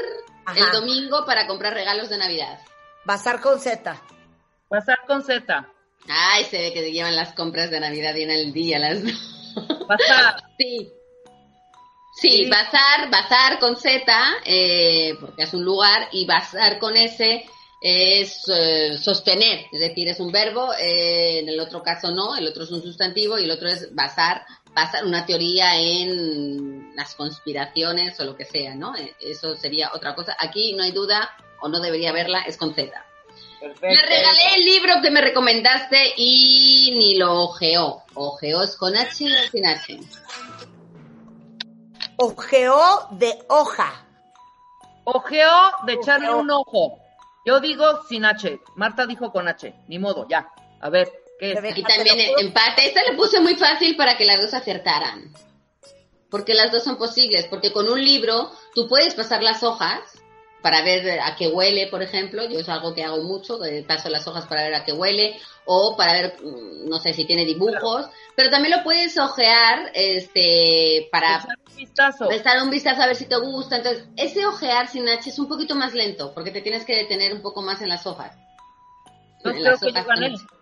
Ajá. 0.45 0.59
el 0.59 0.73
domingo 0.73 1.25
para 1.25 1.47
comprar 1.47 1.75
regalos 1.75 2.09
de 2.09 2.19
Navidad. 2.19 2.61
Bazar 3.05 3.41
con 3.41 3.61
Z. 3.61 4.01
Pasar 4.69 4.99
con 5.07 5.23
Z. 5.23 5.69
Ay, 6.09 6.45
se 6.45 6.59
ve 6.59 6.73
que 6.73 6.91
llevan 6.91 7.17
las 7.17 7.33
compras 7.33 7.71
de 7.71 7.81
Navidad 7.81 8.15
bien 8.15 8.31
al 8.31 8.53
día, 8.53 8.79
las 8.79 8.99
Pasar. 9.87 10.43
Sí. 10.59 10.93
Sí, 12.15 12.49
bazar, 12.49 13.11
bazar 13.11 13.59
con 13.59 13.77
Z, 13.77 14.05
eh, 14.45 15.15
porque 15.19 15.45
es 15.45 15.55
un 15.55 15.65
lugar, 15.65 16.09
y 16.13 16.27
bazar 16.27 16.79
con 16.79 16.95
S 16.95 17.45
es 17.81 18.43
eh, 18.49 18.97
sostener, 18.97 19.67
es 19.73 19.81
decir, 19.81 20.09
es 20.09 20.21
un 20.21 20.31
verbo, 20.31 20.73
eh, 20.75 21.41
en 21.41 21.49
el 21.49 21.59
otro 21.59 21.83
caso 21.83 22.13
no, 22.13 22.37
el 22.37 22.47
otro 22.47 22.63
es 22.63 22.71
un 22.71 22.83
sustantivo 22.83 23.39
y 23.39 23.45
el 23.45 23.51
otro 23.51 23.69
es 23.69 23.93
basar, 23.95 24.45
basar 24.75 25.05
una 25.05 25.27
teoría 25.27 25.77
en 25.77 26.95
las 26.97 27.15
conspiraciones 27.15 28.19
o 28.21 28.25
lo 28.25 28.37
que 28.37 28.45
sea, 28.45 28.75
¿no? 28.75 28.97
Eh, 28.97 29.15
Eso 29.21 29.57
sería 29.57 29.91
otra 29.95 30.15
cosa. 30.15 30.37
Aquí 30.39 30.75
no 30.75 30.83
hay 30.83 30.93
duda, 30.93 31.31
o 31.61 31.69
no 31.69 31.81
debería 31.81 32.11
haberla, 32.11 32.41
es 32.43 32.57
con 32.57 32.75
Z. 32.75 32.93
Me 33.81 33.95
regalé 33.95 34.55
el 34.57 34.65
libro 34.65 34.95
que 35.01 35.11
me 35.11 35.21
recomendaste 35.21 36.15
y 36.17 36.95
ni 36.99 37.17
lo 37.17 37.45
ojeó. 37.45 38.03
¿Ojeó 38.15 38.63
es 38.63 38.77
con 38.77 38.97
H 38.97 39.25
o 39.25 39.51
sin 39.51 39.67
H? 39.67 40.01
Ojeó 42.17 43.09
de 43.13 43.39
hoja. 43.49 44.05
Ojeó 45.05 45.53
de 45.87 45.93
echarle 45.95 46.35
un 46.35 46.51
ojo. 46.51 46.99
Yo 47.45 47.61
digo 47.61 48.03
sin 48.09 48.25
H. 48.25 48.61
Marta 48.75 49.07
dijo 49.07 49.33
con 49.33 49.47
H. 49.47 49.75
Ni 49.87 49.99
modo, 49.99 50.27
ya. 50.29 50.49
A 50.81 50.91
ver, 50.91 51.22
¿qué 51.43 51.53
es? 51.53 51.59
Aquí 51.73 51.83
también 51.83 52.19
empate. 52.39 52.87
Esta 52.87 53.03
le 53.03 53.17
puse 53.17 53.41
muy 53.41 53.55
fácil 53.57 53.97
para 53.97 54.17
que 54.17 54.25
las 54.25 54.41
dos 54.41 54.55
acertaran. 54.55 55.33
Porque 56.31 56.55
las 56.55 56.71
dos 56.73 56.83
son 56.85 56.97
posibles. 56.97 57.47
Porque 57.47 57.73
con 57.73 57.89
un 57.89 58.03
libro 58.03 58.51
tú 58.75 58.89
puedes 58.89 59.15
pasar 59.15 59.43
las 59.43 59.63
hojas 59.63 60.01
para 60.63 60.83
ver 60.83 61.19
a 61.21 61.35
qué 61.37 61.49
huele, 61.49 61.89
por 61.89 62.03
ejemplo. 62.03 62.49
Yo 62.49 62.61
es 62.61 62.69
algo 62.69 62.95
que 62.95 63.03
hago 63.05 63.23
mucho, 63.25 63.59
que 63.61 63.85
paso 63.87 64.09
las 64.09 64.27
hojas 64.29 64.47
para 64.47 64.63
ver 64.63 64.75
a 64.75 64.85
qué 64.85 64.93
huele. 64.93 65.37
O 65.65 65.97
para 65.97 66.13
ver, 66.13 66.37
mm, 66.43 66.89
no 66.89 66.99
sé 67.01 67.13
si 67.13 67.25
tiene 67.25 67.45
dibujos. 67.45 68.07
Pero 68.37 68.49
también 68.51 68.77
lo 68.77 68.83
puedes 68.85 69.19
ojear 69.19 69.91
este, 69.95 71.09
para 71.13 71.37
Echar 71.39 71.57
un 71.69 71.77
vistazo. 71.77 72.29
prestar 72.29 72.63
un 72.63 72.71
vistazo 72.71 73.03
a 73.03 73.07
ver 73.07 73.17
si 73.17 73.27
te 73.27 73.37
gusta. 73.37 73.77
Entonces, 73.77 74.05
ese 74.17 74.47
ojear 74.47 74.89
sin 74.89 75.09
H 75.09 75.29
es 75.29 75.39
un 75.39 75.49
poquito 75.49 75.75
más 75.75 75.93
lento, 75.95 76.33
porque 76.35 76.51
te 76.53 76.63
tienes 76.63 76.85
que 76.85 76.97
detener 76.97 77.33
un 77.35 77.43
poco 77.43 77.61
más 77.63 77.83
en 77.83 77.89
las 77.89 78.07
hojas. 78.07 78.37
No 79.45 79.51
En 79.51 79.59
creo 79.59 79.73
las 79.73 79.81
que 79.81 79.87
hojas 79.87 80.03
yo 80.03 80.07
con 80.07 80.21
gané. 80.21 80.35
H. 80.35 80.62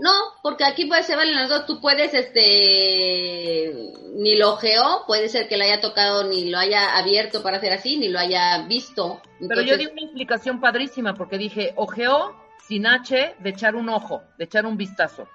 No, 0.00 0.12
porque 0.42 0.64
aquí 0.64 0.86
puede 0.86 1.02
se 1.02 1.16
valen 1.16 1.34
las 1.34 1.48
dos. 1.48 1.66
Tú 1.66 1.80
puedes, 1.80 2.14
este, 2.14 3.72
ni 4.14 4.36
lo 4.36 4.52
ojeó, 4.52 5.04
puede 5.06 5.28
ser 5.28 5.48
que 5.48 5.56
lo 5.56 5.64
haya 5.64 5.80
tocado, 5.80 6.24
ni 6.24 6.50
lo 6.50 6.58
haya 6.58 6.96
abierto 6.96 7.42
para 7.42 7.56
hacer 7.58 7.72
así, 7.72 7.96
ni 7.96 8.08
lo 8.08 8.18
haya 8.18 8.64
visto. 8.68 9.20
Pero 9.46 9.62
yo 9.62 9.76
di 9.76 9.86
una 9.86 10.02
explicación 10.02 10.60
padrísima 10.60 11.14
porque 11.14 11.38
dije 11.38 11.72
ojeó 11.76 12.34
sin 12.66 12.86
H 12.86 13.34
de 13.38 13.50
echar 13.50 13.74
un 13.74 13.88
ojo, 13.88 14.22
de 14.38 14.44
echar 14.44 14.66
un 14.66 14.76
vistazo. 14.76 15.28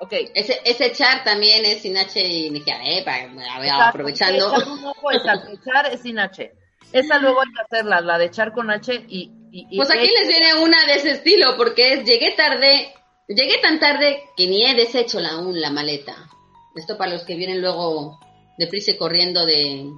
Ok. 0.00 0.12
ese, 0.34 0.60
ese 0.64 0.86
echar 0.86 1.24
también 1.24 1.64
es 1.64 1.80
sin 1.82 1.96
H 1.96 2.20
inicial, 2.20 2.80
¿eh? 2.84 3.02
Para, 3.04 3.24
a 3.24 3.58
ver, 3.58 3.68
Exacto, 3.68 3.84
aprovechando. 3.88 4.48
Echar 4.54 4.68
un 4.68 4.84
ojo, 4.84 5.10
echar 5.12 5.92
es 5.92 6.00
sin 6.02 6.18
H. 6.18 6.52
Esa 6.92 7.18
luego 7.18 7.40
hay 7.40 7.48
que 7.52 7.62
hacerla, 7.62 8.00
la 8.00 8.18
de 8.18 8.26
echar 8.26 8.52
con 8.52 8.70
H 8.70 8.92
y... 9.08 9.30
y- 9.50 9.66
y- 9.70 9.76
Pues 9.76 9.90
aquí 9.90 10.06
les 10.06 10.28
viene 10.28 10.54
una 10.62 10.84
de 10.86 10.94
ese 10.96 11.12
estilo, 11.12 11.56
porque 11.56 11.94
es 11.94 12.04
llegué 12.04 12.32
tarde, 12.32 12.92
llegué 13.28 13.58
tan 13.60 13.78
tarde 13.78 14.30
que 14.36 14.46
ni 14.46 14.64
he 14.64 14.74
deshecho 14.74 15.20
la, 15.20 15.32
aún 15.32 15.60
la 15.60 15.70
maleta. 15.70 16.28
Esto 16.74 16.98
para 16.98 17.12
los 17.12 17.24
que 17.24 17.36
vienen 17.36 17.60
luego 17.60 18.18
deprisa 18.58 18.92
y 18.92 18.96
corriendo 18.96 19.46
de... 19.46 19.90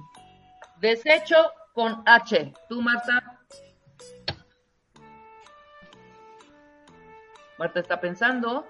Desecho 0.79 1.35
con 1.73 2.03
H. 2.05 2.53
¿Tú, 2.69 2.81
Marta? 2.81 3.39
Marta 7.57 7.79
está 7.79 7.99
pensando. 7.99 8.65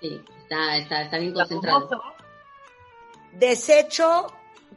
Sí, 0.00 0.20
está, 0.42 0.78
está, 0.78 1.02
está 1.02 1.18
bien 1.18 1.34
concentrado. 1.34 2.02
Desecho 3.32 4.26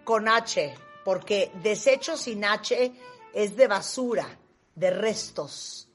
con 0.04 0.28
H, 0.28 0.74
porque 1.06 1.52
desecho 1.62 2.18
sin 2.18 2.44
H 2.44 2.92
es 3.34 3.56
de 3.56 3.68
basura, 3.68 4.28
de 4.76 4.92
restos. 4.92 5.88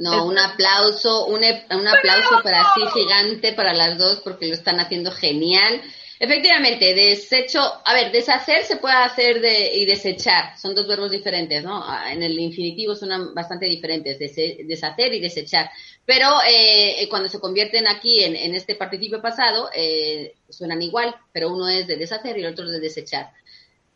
No, 0.00 0.26
un 0.26 0.38
aplauso, 0.38 1.26
un, 1.26 1.42
e- 1.44 1.66
un 1.70 1.86
aplauso 1.86 2.40
para 2.42 2.62
sí 2.74 2.80
gigante 2.94 3.52
para 3.52 3.72
las 3.72 3.98
dos 3.98 4.20
porque 4.22 4.46
lo 4.46 4.54
están 4.54 4.80
haciendo 4.80 5.10
genial. 5.10 5.80
Efectivamente, 6.20 6.94
desecho, 6.94 7.60
a 7.84 7.94
ver, 7.94 8.10
deshacer 8.10 8.64
se 8.64 8.76
puede 8.78 8.96
hacer 8.96 9.40
de, 9.40 9.72
y 9.76 9.84
desechar, 9.86 10.58
son 10.58 10.74
dos 10.74 10.88
verbos 10.88 11.12
diferentes, 11.12 11.62
¿no? 11.62 11.80
Ah, 11.84 12.12
En 12.12 12.22
el 12.24 12.36
infinitivo 12.40 12.96
son 12.96 13.32
bastante 13.34 13.66
diferentes, 13.66 14.18
dese- 14.18 14.66
deshacer 14.66 15.14
y 15.14 15.20
desechar. 15.20 15.70
Pero 16.04 16.28
eh, 16.48 17.06
cuando 17.08 17.28
se 17.28 17.38
convierten 17.38 17.86
aquí 17.86 18.24
en, 18.24 18.34
en 18.34 18.54
este 18.56 18.74
participio 18.74 19.22
pasado, 19.22 19.70
eh, 19.72 20.34
suenan 20.48 20.82
igual, 20.82 21.14
pero 21.32 21.52
uno 21.52 21.68
es 21.68 21.86
de 21.86 21.96
deshacer 21.96 22.36
y 22.36 22.40
el 22.44 22.52
otro 22.52 22.64
es 22.64 22.72
de 22.72 22.80
desechar. 22.80 23.30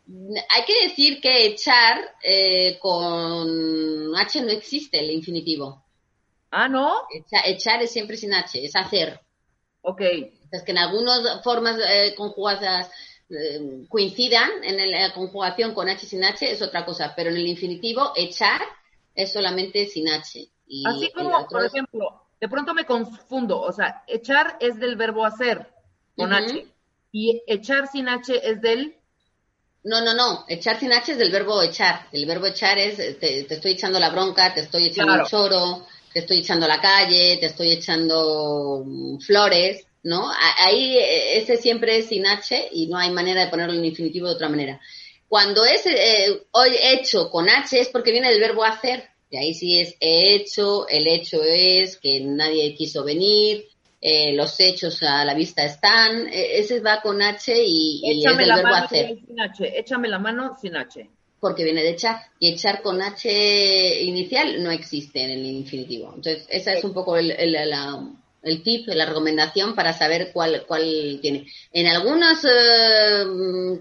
Hay 0.07 0.65
que 0.65 0.87
decir 0.87 1.21
que 1.21 1.45
echar 1.45 1.97
eh, 2.23 2.77
con 2.79 4.15
H 4.15 4.41
no 4.41 4.49
existe 4.49 4.99
el 4.99 5.11
infinitivo. 5.11 5.83
Ah, 6.51 6.67
¿no? 6.67 6.93
Echa- 7.13 7.45
echar 7.45 7.81
es 7.81 7.91
siempre 7.91 8.17
sin 8.17 8.33
H, 8.33 8.63
es 8.63 8.75
hacer. 8.75 9.19
Ok. 9.81 10.01
Es 10.51 10.63
que 10.63 10.71
en 10.71 10.77
algunas 10.77 11.43
formas 11.43 11.77
eh, 11.79 12.13
conjugadas 12.15 12.91
eh, 13.29 13.85
coincidan 13.89 14.49
en 14.63 14.91
la 14.91 15.13
conjugación 15.13 15.73
con 15.73 15.89
H 15.89 16.05
sin 16.05 16.23
H 16.23 16.51
es 16.51 16.61
otra 16.61 16.85
cosa, 16.85 17.13
pero 17.15 17.29
en 17.29 17.37
el 17.37 17.47
infinitivo 17.47 18.11
echar 18.15 18.61
es 19.15 19.31
solamente 19.33 19.87
sin 19.87 20.09
H. 20.09 20.47
Y 20.67 20.83
Así 20.87 21.11
como, 21.11 21.47
por 21.47 21.65
ejemplo, 21.65 22.21
de 22.39 22.49
pronto 22.49 22.73
me 22.73 22.85
confundo. 22.85 23.59
O 23.61 23.71
sea, 23.71 24.03
echar 24.07 24.57
es 24.59 24.79
del 24.79 24.95
verbo 24.95 25.25
hacer 25.25 25.73
con. 26.15 26.33
H. 26.33 26.67
Y 27.11 27.41
echar 27.47 27.87
sin 27.87 28.09
H 28.09 28.49
es 28.49 28.59
del... 28.59 28.97
No, 29.83 30.01
no, 30.01 30.13
no. 30.13 30.45
Echar 30.47 30.79
sin 30.79 30.93
H 30.93 31.11
es 31.11 31.17
del 31.17 31.31
verbo 31.31 31.61
echar. 31.61 32.07
El 32.11 32.25
verbo 32.25 32.45
echar 32.47 32.77
es 32.77 32.99
eh, 32.99 33.13
te, 33.19 33.43
te 33.43 33.55
estoy 33.55 33.71
echando 33.73 33.99
la 33.99 34.09
bronca, 34.09 34.53
te 34.53 34.61
estoy 34.61 34.87
echando 34.87 35.13
Claro. 35.13 35.23
un 35.23 35.29
choro, 35.29 35.87
te 36.13 36.19
estoy 36.19 36.39
echando 36.39 36.67
la 36.67 36.79
calle, 36.79 37.37
te 37.39 37.47
estoy 37.47 37.71
echando 37.71 38.83
mm, 38.85 39.19
flores, 39.19 39.85
¿no? 40.03 40.31
Ahí 40.59 40.97
eh, 40.97 41.37
ese 41.39 41.57
siempre 41.57 41.97
es 41.97 42.07
sin 42.07 42.25
H 42.25 42.69
y 42.71 42.87
no 42.87 42.97
hay 42.97 43.11
manera 43.11 43.43
de 43.43 43.49
ponerlo 43.51 43.73
en 43.73 43.83
infinitivo 43.85 44.27
de 44.27 44.35
otra 44.35 44.49
manera. 44.49 44.79
Cuando 45.27 45.65
es 45.65 45.85
eh, 45.87 46.43
hoy 46.51 46.71
hecho 46.81 47.29
con 47.29 47.49
H 47.49 47.79
es 47.79 47.89
porque 47.89 48.11
viene 48.11 48.31
del 48.31 48.39
verbo 48.39 48.63
hacer. 48.63 49.09
Y 49.29 49.37
ahí 49.37 49.53
sí 49.55 49.79
es 49.79 49.95
he 49.99 50.35
hecho, 50.35 50.87
el 50.87 51.07
hecho 51.07 51.41
es 51.43 51.97
que 51.97 52.19
nadie 52.19 52.75
quiso 52.75 53.03
venir, 53.03 53.65
eh, 54.05 54.33
los 54.33 54.59
hechos 54.59 55.01
a 55.01 55.23
la 55.23 55.33
vista 55.33 55.63
están. 55.63 56.27
eh, 56.27 56.59
ese 56.59 56.81
va 56.81 57.01
con 57.01 57.21
H 57.21 57.53
y, 57.65 58.01
y 58.03 58.21
es 58.43 58.47
la 58.47 58.55
verbo 58.57 58.69
mano 58.69 58.85
hacer 58.85 59.17
sin 59.25 59.39
H. 59.39 59.79
Échame 59.79 60.07
la 60.09 60.19
mano 60.19 60.57
sin 60.61 60.75
H. 60.75 61.09
porque 61.39 61.63
viene 61.63 61.83
de 61.83 61.91
echar 61.91 62.17
y 62.39 62.53
echar 62.53 62.81
con 62.81 63.01
H 63.01 64.01
inicial 64.03 64.61
no 64.63 64.71
existe 64.71 65.23
en 65.23 65.31
el 65.31 65.45
infinitivo. 65.45 66.11
Entonces, 66.15 66.45
esa 66.49 66.73
es 66.73 66.83
un 66.83 66.93
poco 66.93 67.15
el, 67.17 67.31
el, 67.31 67.51
la- 67.69 68.09
el 68.43 68.61
tip, 68.61 68.87
la 68.89 69.05
recomendación 69.05 69.73
para 69.73 69.93
saber 69.93 70.31
cuál, 70.33 70.65
cuál 70.67 71.19
tiene. 71.21 71.45
En 71.71 71.87
algunas 71.87 72.43
eh, 72.43 73.23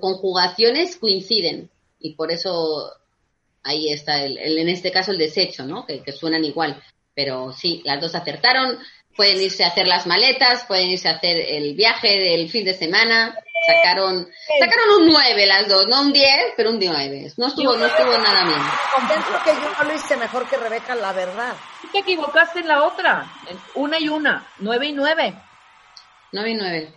conjugaciones 0.00 0.96
coinciden 0.96 1.68
y 1.98 2.14
por 2.14 2.30
eso 2.30 2.90
ahí 3.64 3.90
está, 3.92 4.24
el, 4.24 4.38
el- 4.38 4.58
en 4.58 4.68
este 4.68 4.90
caso, 4.92 5.10
el 5.12 5.18
desecho, 5.18 5.64
¿no? 5.64 5.84
Que, 5.86 6.00
que 6.02 6.12
suenan 6.12 6.44
igual. 6.44 6.80
Pero 7.14 7.52
sí, 7.52 7.82
las 7.84 8.00
dos 8.00 8.14
acertaron. 8.14 8.78
Pueden 9.16 9.40
irse 9.40 9.64
a 9.64 9.68
hacer 9.68 9.86
las 9.86 10.06
maletas, 10.06 10.64
pueden 10.64 10.88
irse 10.88 11.08
a 11.08 11.12
hacer 11.12 11.38
el 11.38 11.74
viaje 11.74 12.08
del 12.08 12.50
fin 12.50 12.64
de 12.64 12.74
semana. 12.74 13.36
Sacaron, 13.66 14.26
sacaron 14.58 15.02
un 15.02 15.08
9 15.08 15.46
las 15.46 15.68
dos, 15.68 15.86
no 15.86 16.00
un 16.00 16.12
10, 16.12 16.28
pero 16.56 16.70
un 16.70 16.80
9. 16.80 17.32
No 17.36 17.46
estuvo, 17.46 17.76
no 17.76 17.86
estuvo 17.86 18.18
nada 18.18 18.44
bien. 18.44 18.58
Pienso 19.08 19.44
que 19.44 19.50
yo 19.50 19.72
no 19.78 19.84
lo 19.84 19.94
hice 19.94 20.16
mejor 20.16 20.48
que 20.48 20.56
Rebeca, 20.56 20.94
la 20.94 21.12
verdad. 21.12 21.54
Te 21.92 21.98
equivocaste 21.98 22.60
en 22.60 22.68
la 22.68 22.84
otra. 22.84 23.30
Una 23.74 24.00
y 24.00 24.08
una. 24.08 24.46
Nueve 24.58 24.86
y 24.86 24.92
nueve. 24.92 25.34
9 26.32 26.50
y 26.50 26.54
9. 26.54 26.92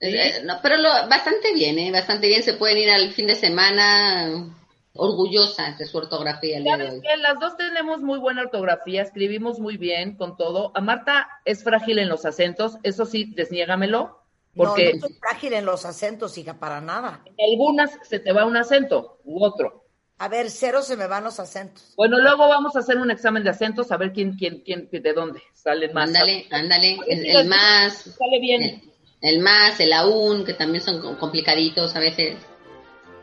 Sí. 0.00 0.16
pero 0.62 0.76
lo, 0.76 0.88
bastante 1.08 1.52
bien, 1.52 1.78
¿eh? 1.78 1.90
Bastante 1.92 2.28
bien. 2.28 2.42
Se 2.42 2.54
pueden 2.54 2.78
ir 2.78 2.90
al 2.90 3.12
fin 3.12 3.26
de 3.26 3.34
semana 3.34 4.57
orgullosas 4.98 5.78
de 5.78 5.86
su 5.86 5.96
ortografía 5.98 6.58
el 6.58 6.64
día 6.64 6.76
de 6.76 6.86
¿Sabes 6.86 7.00
hoy. 7.02 7.20
Las 7.22 7.38
dos 7.40 7.56
tenemos 7.56 8.00
muy 8.00 8.18
buena 8.18 8.42
ortografía, 8.42 9.02
escribimos 9.02 9.58
muy 9.58 9.76
bien 9.76 10.16
con 10.16 10.36
todo. 10.36 10.72
A 10.74 10.80
Marta 10.80 11.28
es 11.44 11.62
frágil 11.64 11.98
en 11.98 12.08
los 12.08 12.24
acentos, 12.26 12.76
eso 12.82 13.06
sí, 13.06 13.32
desniégamelo, 13.34 14.18
porque 14.54 14.94
No, 14.94 15.00
no 15.00 15.06
soy 15.08 15.16
frágil 15.20 15.52
en 15.54 15.64
los 15.64 15.84
acentos, 15.86 16.36
hija, 16.36 16.58
para 16.58 16.80
nada. 16.80 17.22
en 17.24 17.50
algunas 17.52 17.90
se 18.02 18.18
te 18.18 18.32
va 18.32 18.44
un 18.44 18.56
acento 18.56 19.18
u 19.24 19.44
otro. 19.44 19.84
A 20.20 20.26
ver, 20.28 20.50
cero 20.50 20.82
se 20.82 20.96
me 20.96 21.06
van 21.06 21.22
los 21.22 21.38
acentos. 21.38 21.94
Bueno, 21.96 22.18
luego 22.18 22.48
vamos 22.48 22.74
a 22.74 22.80
hacer 22.80 22.98
un 22.98 23.08
examen 23.12 23.44
de 23.44 23.50
acentos 23.50 23.92
a 23.92 23.96
ver 23.96 24.12
quién, 24.12 24.32
quién, 24.36 24.62
quién, 24.64 24.88
de 24.90 25.12
dónde 25.12 25.40
salen 25.54 25.92
más. 25.94 26.08
Ándale, 26.08 26.46
ándale. 26.50 26.98
El, 27.06 27.24
el 27.24 27.46
más, 27.46 27.98
Sale 28.18 28.40
bien. 28.40 28.62
el, 28.62 28.82
el 29.22 29.38
más, 29.40 29.78
el 29.78 29.92
aún, 29.92 30.44
que 30.44 30.54
también 30.54 30.82
son 30.82 31.00
com- 31.00 31.16
complicaditos 31.18 31.94
a 31.94 32.00
veces. 32.00 32.36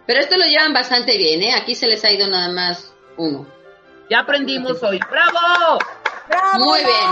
Pero 0.08 0.20
esto 0.20 0.38
lo 0.38 0.46
llevan 0.46 0.74
bastante 0.74 1.18
bien, 1.18 1.42
¿eh? 1.42 1.54
Aquí 1.54 1.76
se 1.76 1.88
les 1.88 2.04
ha 2.06 2.12
ido 2.12 2.28
nada 2.28 2.50
más 2.50 2.94
uno. 3.18 3.48
Ya 4.10 4.20
aprendimos 4.20 4.82
hoy. 4.84 5.00
¡Bravo! 5.10 5.80
¡Bravo, 6.28 6.66
Muy 6.66 6.80
bien. 6.80 7.10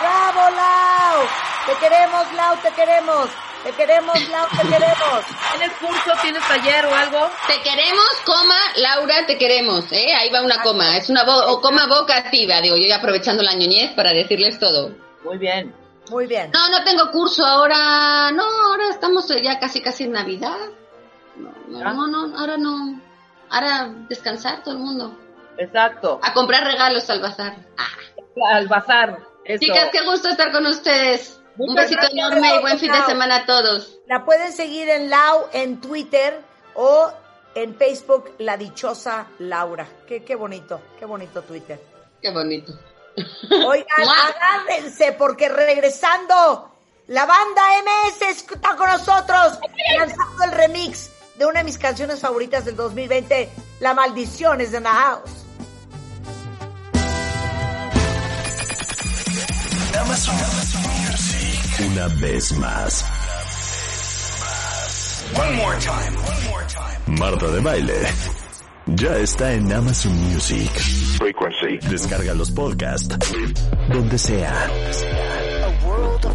¡Bravo, 0.00 0.56
Lau! 0.56 1.26
Te 1.66 1.74
queremos, 1.80 2.32
Lau, 2.34 2.56
te 2.56 2.70
queremos. 2.70 3.28
Te 3.62 3.70
queremos, 3.70 4.28
Lau, 4.28 4.46
te 4.48 4.68
queremos. 4.68 5.24
¿Tienes 5.56 5.76
curso, 5.78 6.10
tienes 6.20 6.48
taller 6.48 6.86
o 6.86 6.94
algo? 6.94 7.30
Te 7.46 7.60
queremos, 7.62 8.10
coma, 8.24 8.58
Laura, 8.76 9.24
te 9.26 9.38
queremos, 9.38 9.92
¿eh? 9.92 10.12
Ahí 10.14 10.30
va 10.30 10.42
una 10.42 10.60
coma, 10.62 10.96
es 10.96 11.08
una 11.08 11.22
o 11.22 11.60
coma 11.60 11.86
vocativa, 11.86 12.60
digo, 12.60 12.76
yo 12.76 12.86
ya 12.88 12.96
aprovechando 12.96 13.44
la 13.44 13.54
ñoñez 13.54 13.92
para 13.92 14.12
decirles 14.12 14.58
todo. 14.58 14.92
Muy 15.22 15.38
bien. 15.38 15.72
Muy 16.10 16.26
bien. 16.26 16.50
No, 16.52 16.68
no 16.68 16.82
tengo 16.82 17.12
curso 17.12 17.46
ahora, 17.46 18.32
no, 18.32 18.42
ahora 18.42 18.88
estamos 18.90 19.28
ya 19.40 19.60
casi 19.60 19.80
casi 19.80 20.04
en 20.04 20.12
Navidad. 20.12 20.58
No, 21.36 21.94
no, 21.94 22.06
no, 22.06 22.38
ahora 22.38 22.56
no. 22.56 23.00
Ahora 23.50 23.94
descansar 24.08 24.62
todo 24.62 24.74
el 24.74 24.80
mundo. 24.80 25.18
Exacto. 25.58 26.20
A 26.22 26.32
comprar 26.32 26.64
regalos 26.64 27.08
al 27.10 27.20
bazar. 27.20 27.56
Ah. 27.76 28.54
Al 28.54 28.66
bazar. 28.68 29.18
Eso. 29.44 29.60
Chicas, 29.60 29.88
qué 29.92 30.02
gusto 30.04 30.28
estar 30.28 30.52
con 30.52 30.66
ustedes. 30.66 31.40
Un 31.58 31.74
besito 31.74 32.06
enorme 32.10 32.56
y 32.56 32.60
buen 32.60 32.78
fin 32.78 32.92
de 32.92 33.02
semana 33.02 33.36
a 33.36 33.46
todos. 33.46 33.98
La 34.06 34.24
pueden 34.24 34.52
seguir 34.52 34.88
en 34.88 35.10
Lau 35.10 35.48
en 35.52 35.80
Twitter 35.80 36.40
o 36.74 37.12
en 37.54 37.74
Facebook, 37.76 38.34
La 38.38 38.56
Dichosa 38.56 39.26
Laura. 39.38 39.86
Qué, 40.06 40.24
qué 40.24 40.34
bonito, 40.34 40.80
qué 40.98 41.04
bonito 41.04 41.42
Twitter. 41.42 41.78
Qué 42.22 42.30
bonito. 42.30 42.72
Oigan, 43.66 43.86
agárrense 43.98 45.12
porque 45.12 45.50
regresando, 45.50 46.72
la 47.08 47.26
banda 47.26 47.62
MS 47.84 48.22
está 48.22 48.76
con 48.76 48.88
nosotros 48.88 49.58
lanzando 49.98 50.44
el 50.44 50.52
remix 50.52 51.11
de 51.36 51.46
una 51.46 51.60
de 51.60 51.64
mis 51.64 51.78
canciones 51.78 52.20
favoritas 52.20 52.64
del 52.64 52.76
2020, 52.76 53.48
La 53.80 53.94
Maldición 53.94 54.60
es 54.60 54.72
de 54.72 54.80
the 54.80 54.86
house. 54.88 55.30
Una 61.80 62.06
vez 62.20 62.52
más. 62.58 63.04
One 65.34 65.56
more 65.56 65.78
time, 65.78 66.16
one 66.16 66.50
more 66.50 66.64
time. 66.66 67.18
Marta 67.18 67.46
de 67.46 67.60
baile. 67.60 67.94
Ya 68.86 69.16
está 69.16 69.52
en 69.52 69.72
Amazon 69.72 70.12
Music. 70.30 70.70
Frequency. 71.18 71.78
Descarga 71.88 72.34
los 72.34 72.50
podcasts. 72.50 73.16
Donde 73.88 74.18
sea. 74.18 74.52
A 74.68 74.68
world 74.68 75.46
of 75.46 75.51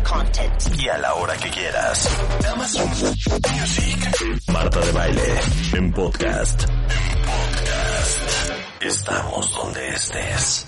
content. 0.07 0.79
Y 0.79 0.87
a 0.89 0.97
la 0.97 1.13
hora 1.15 1.35
que 1.37 1.49
quieras. 1.49 2.09
Amazon 2.51 2.89
Music. 2.89 4.41
Marta 4.47 4.79
de 4.79 4.91
baile. 4.91 5.39
En 5.73 5.91
podcast. 5.91 6.63
En 6.63 7.21
podcast. 7.21 8.21
Estamos 8.81 9.53
donde 9.53 9.87
estés. 9.89 10.67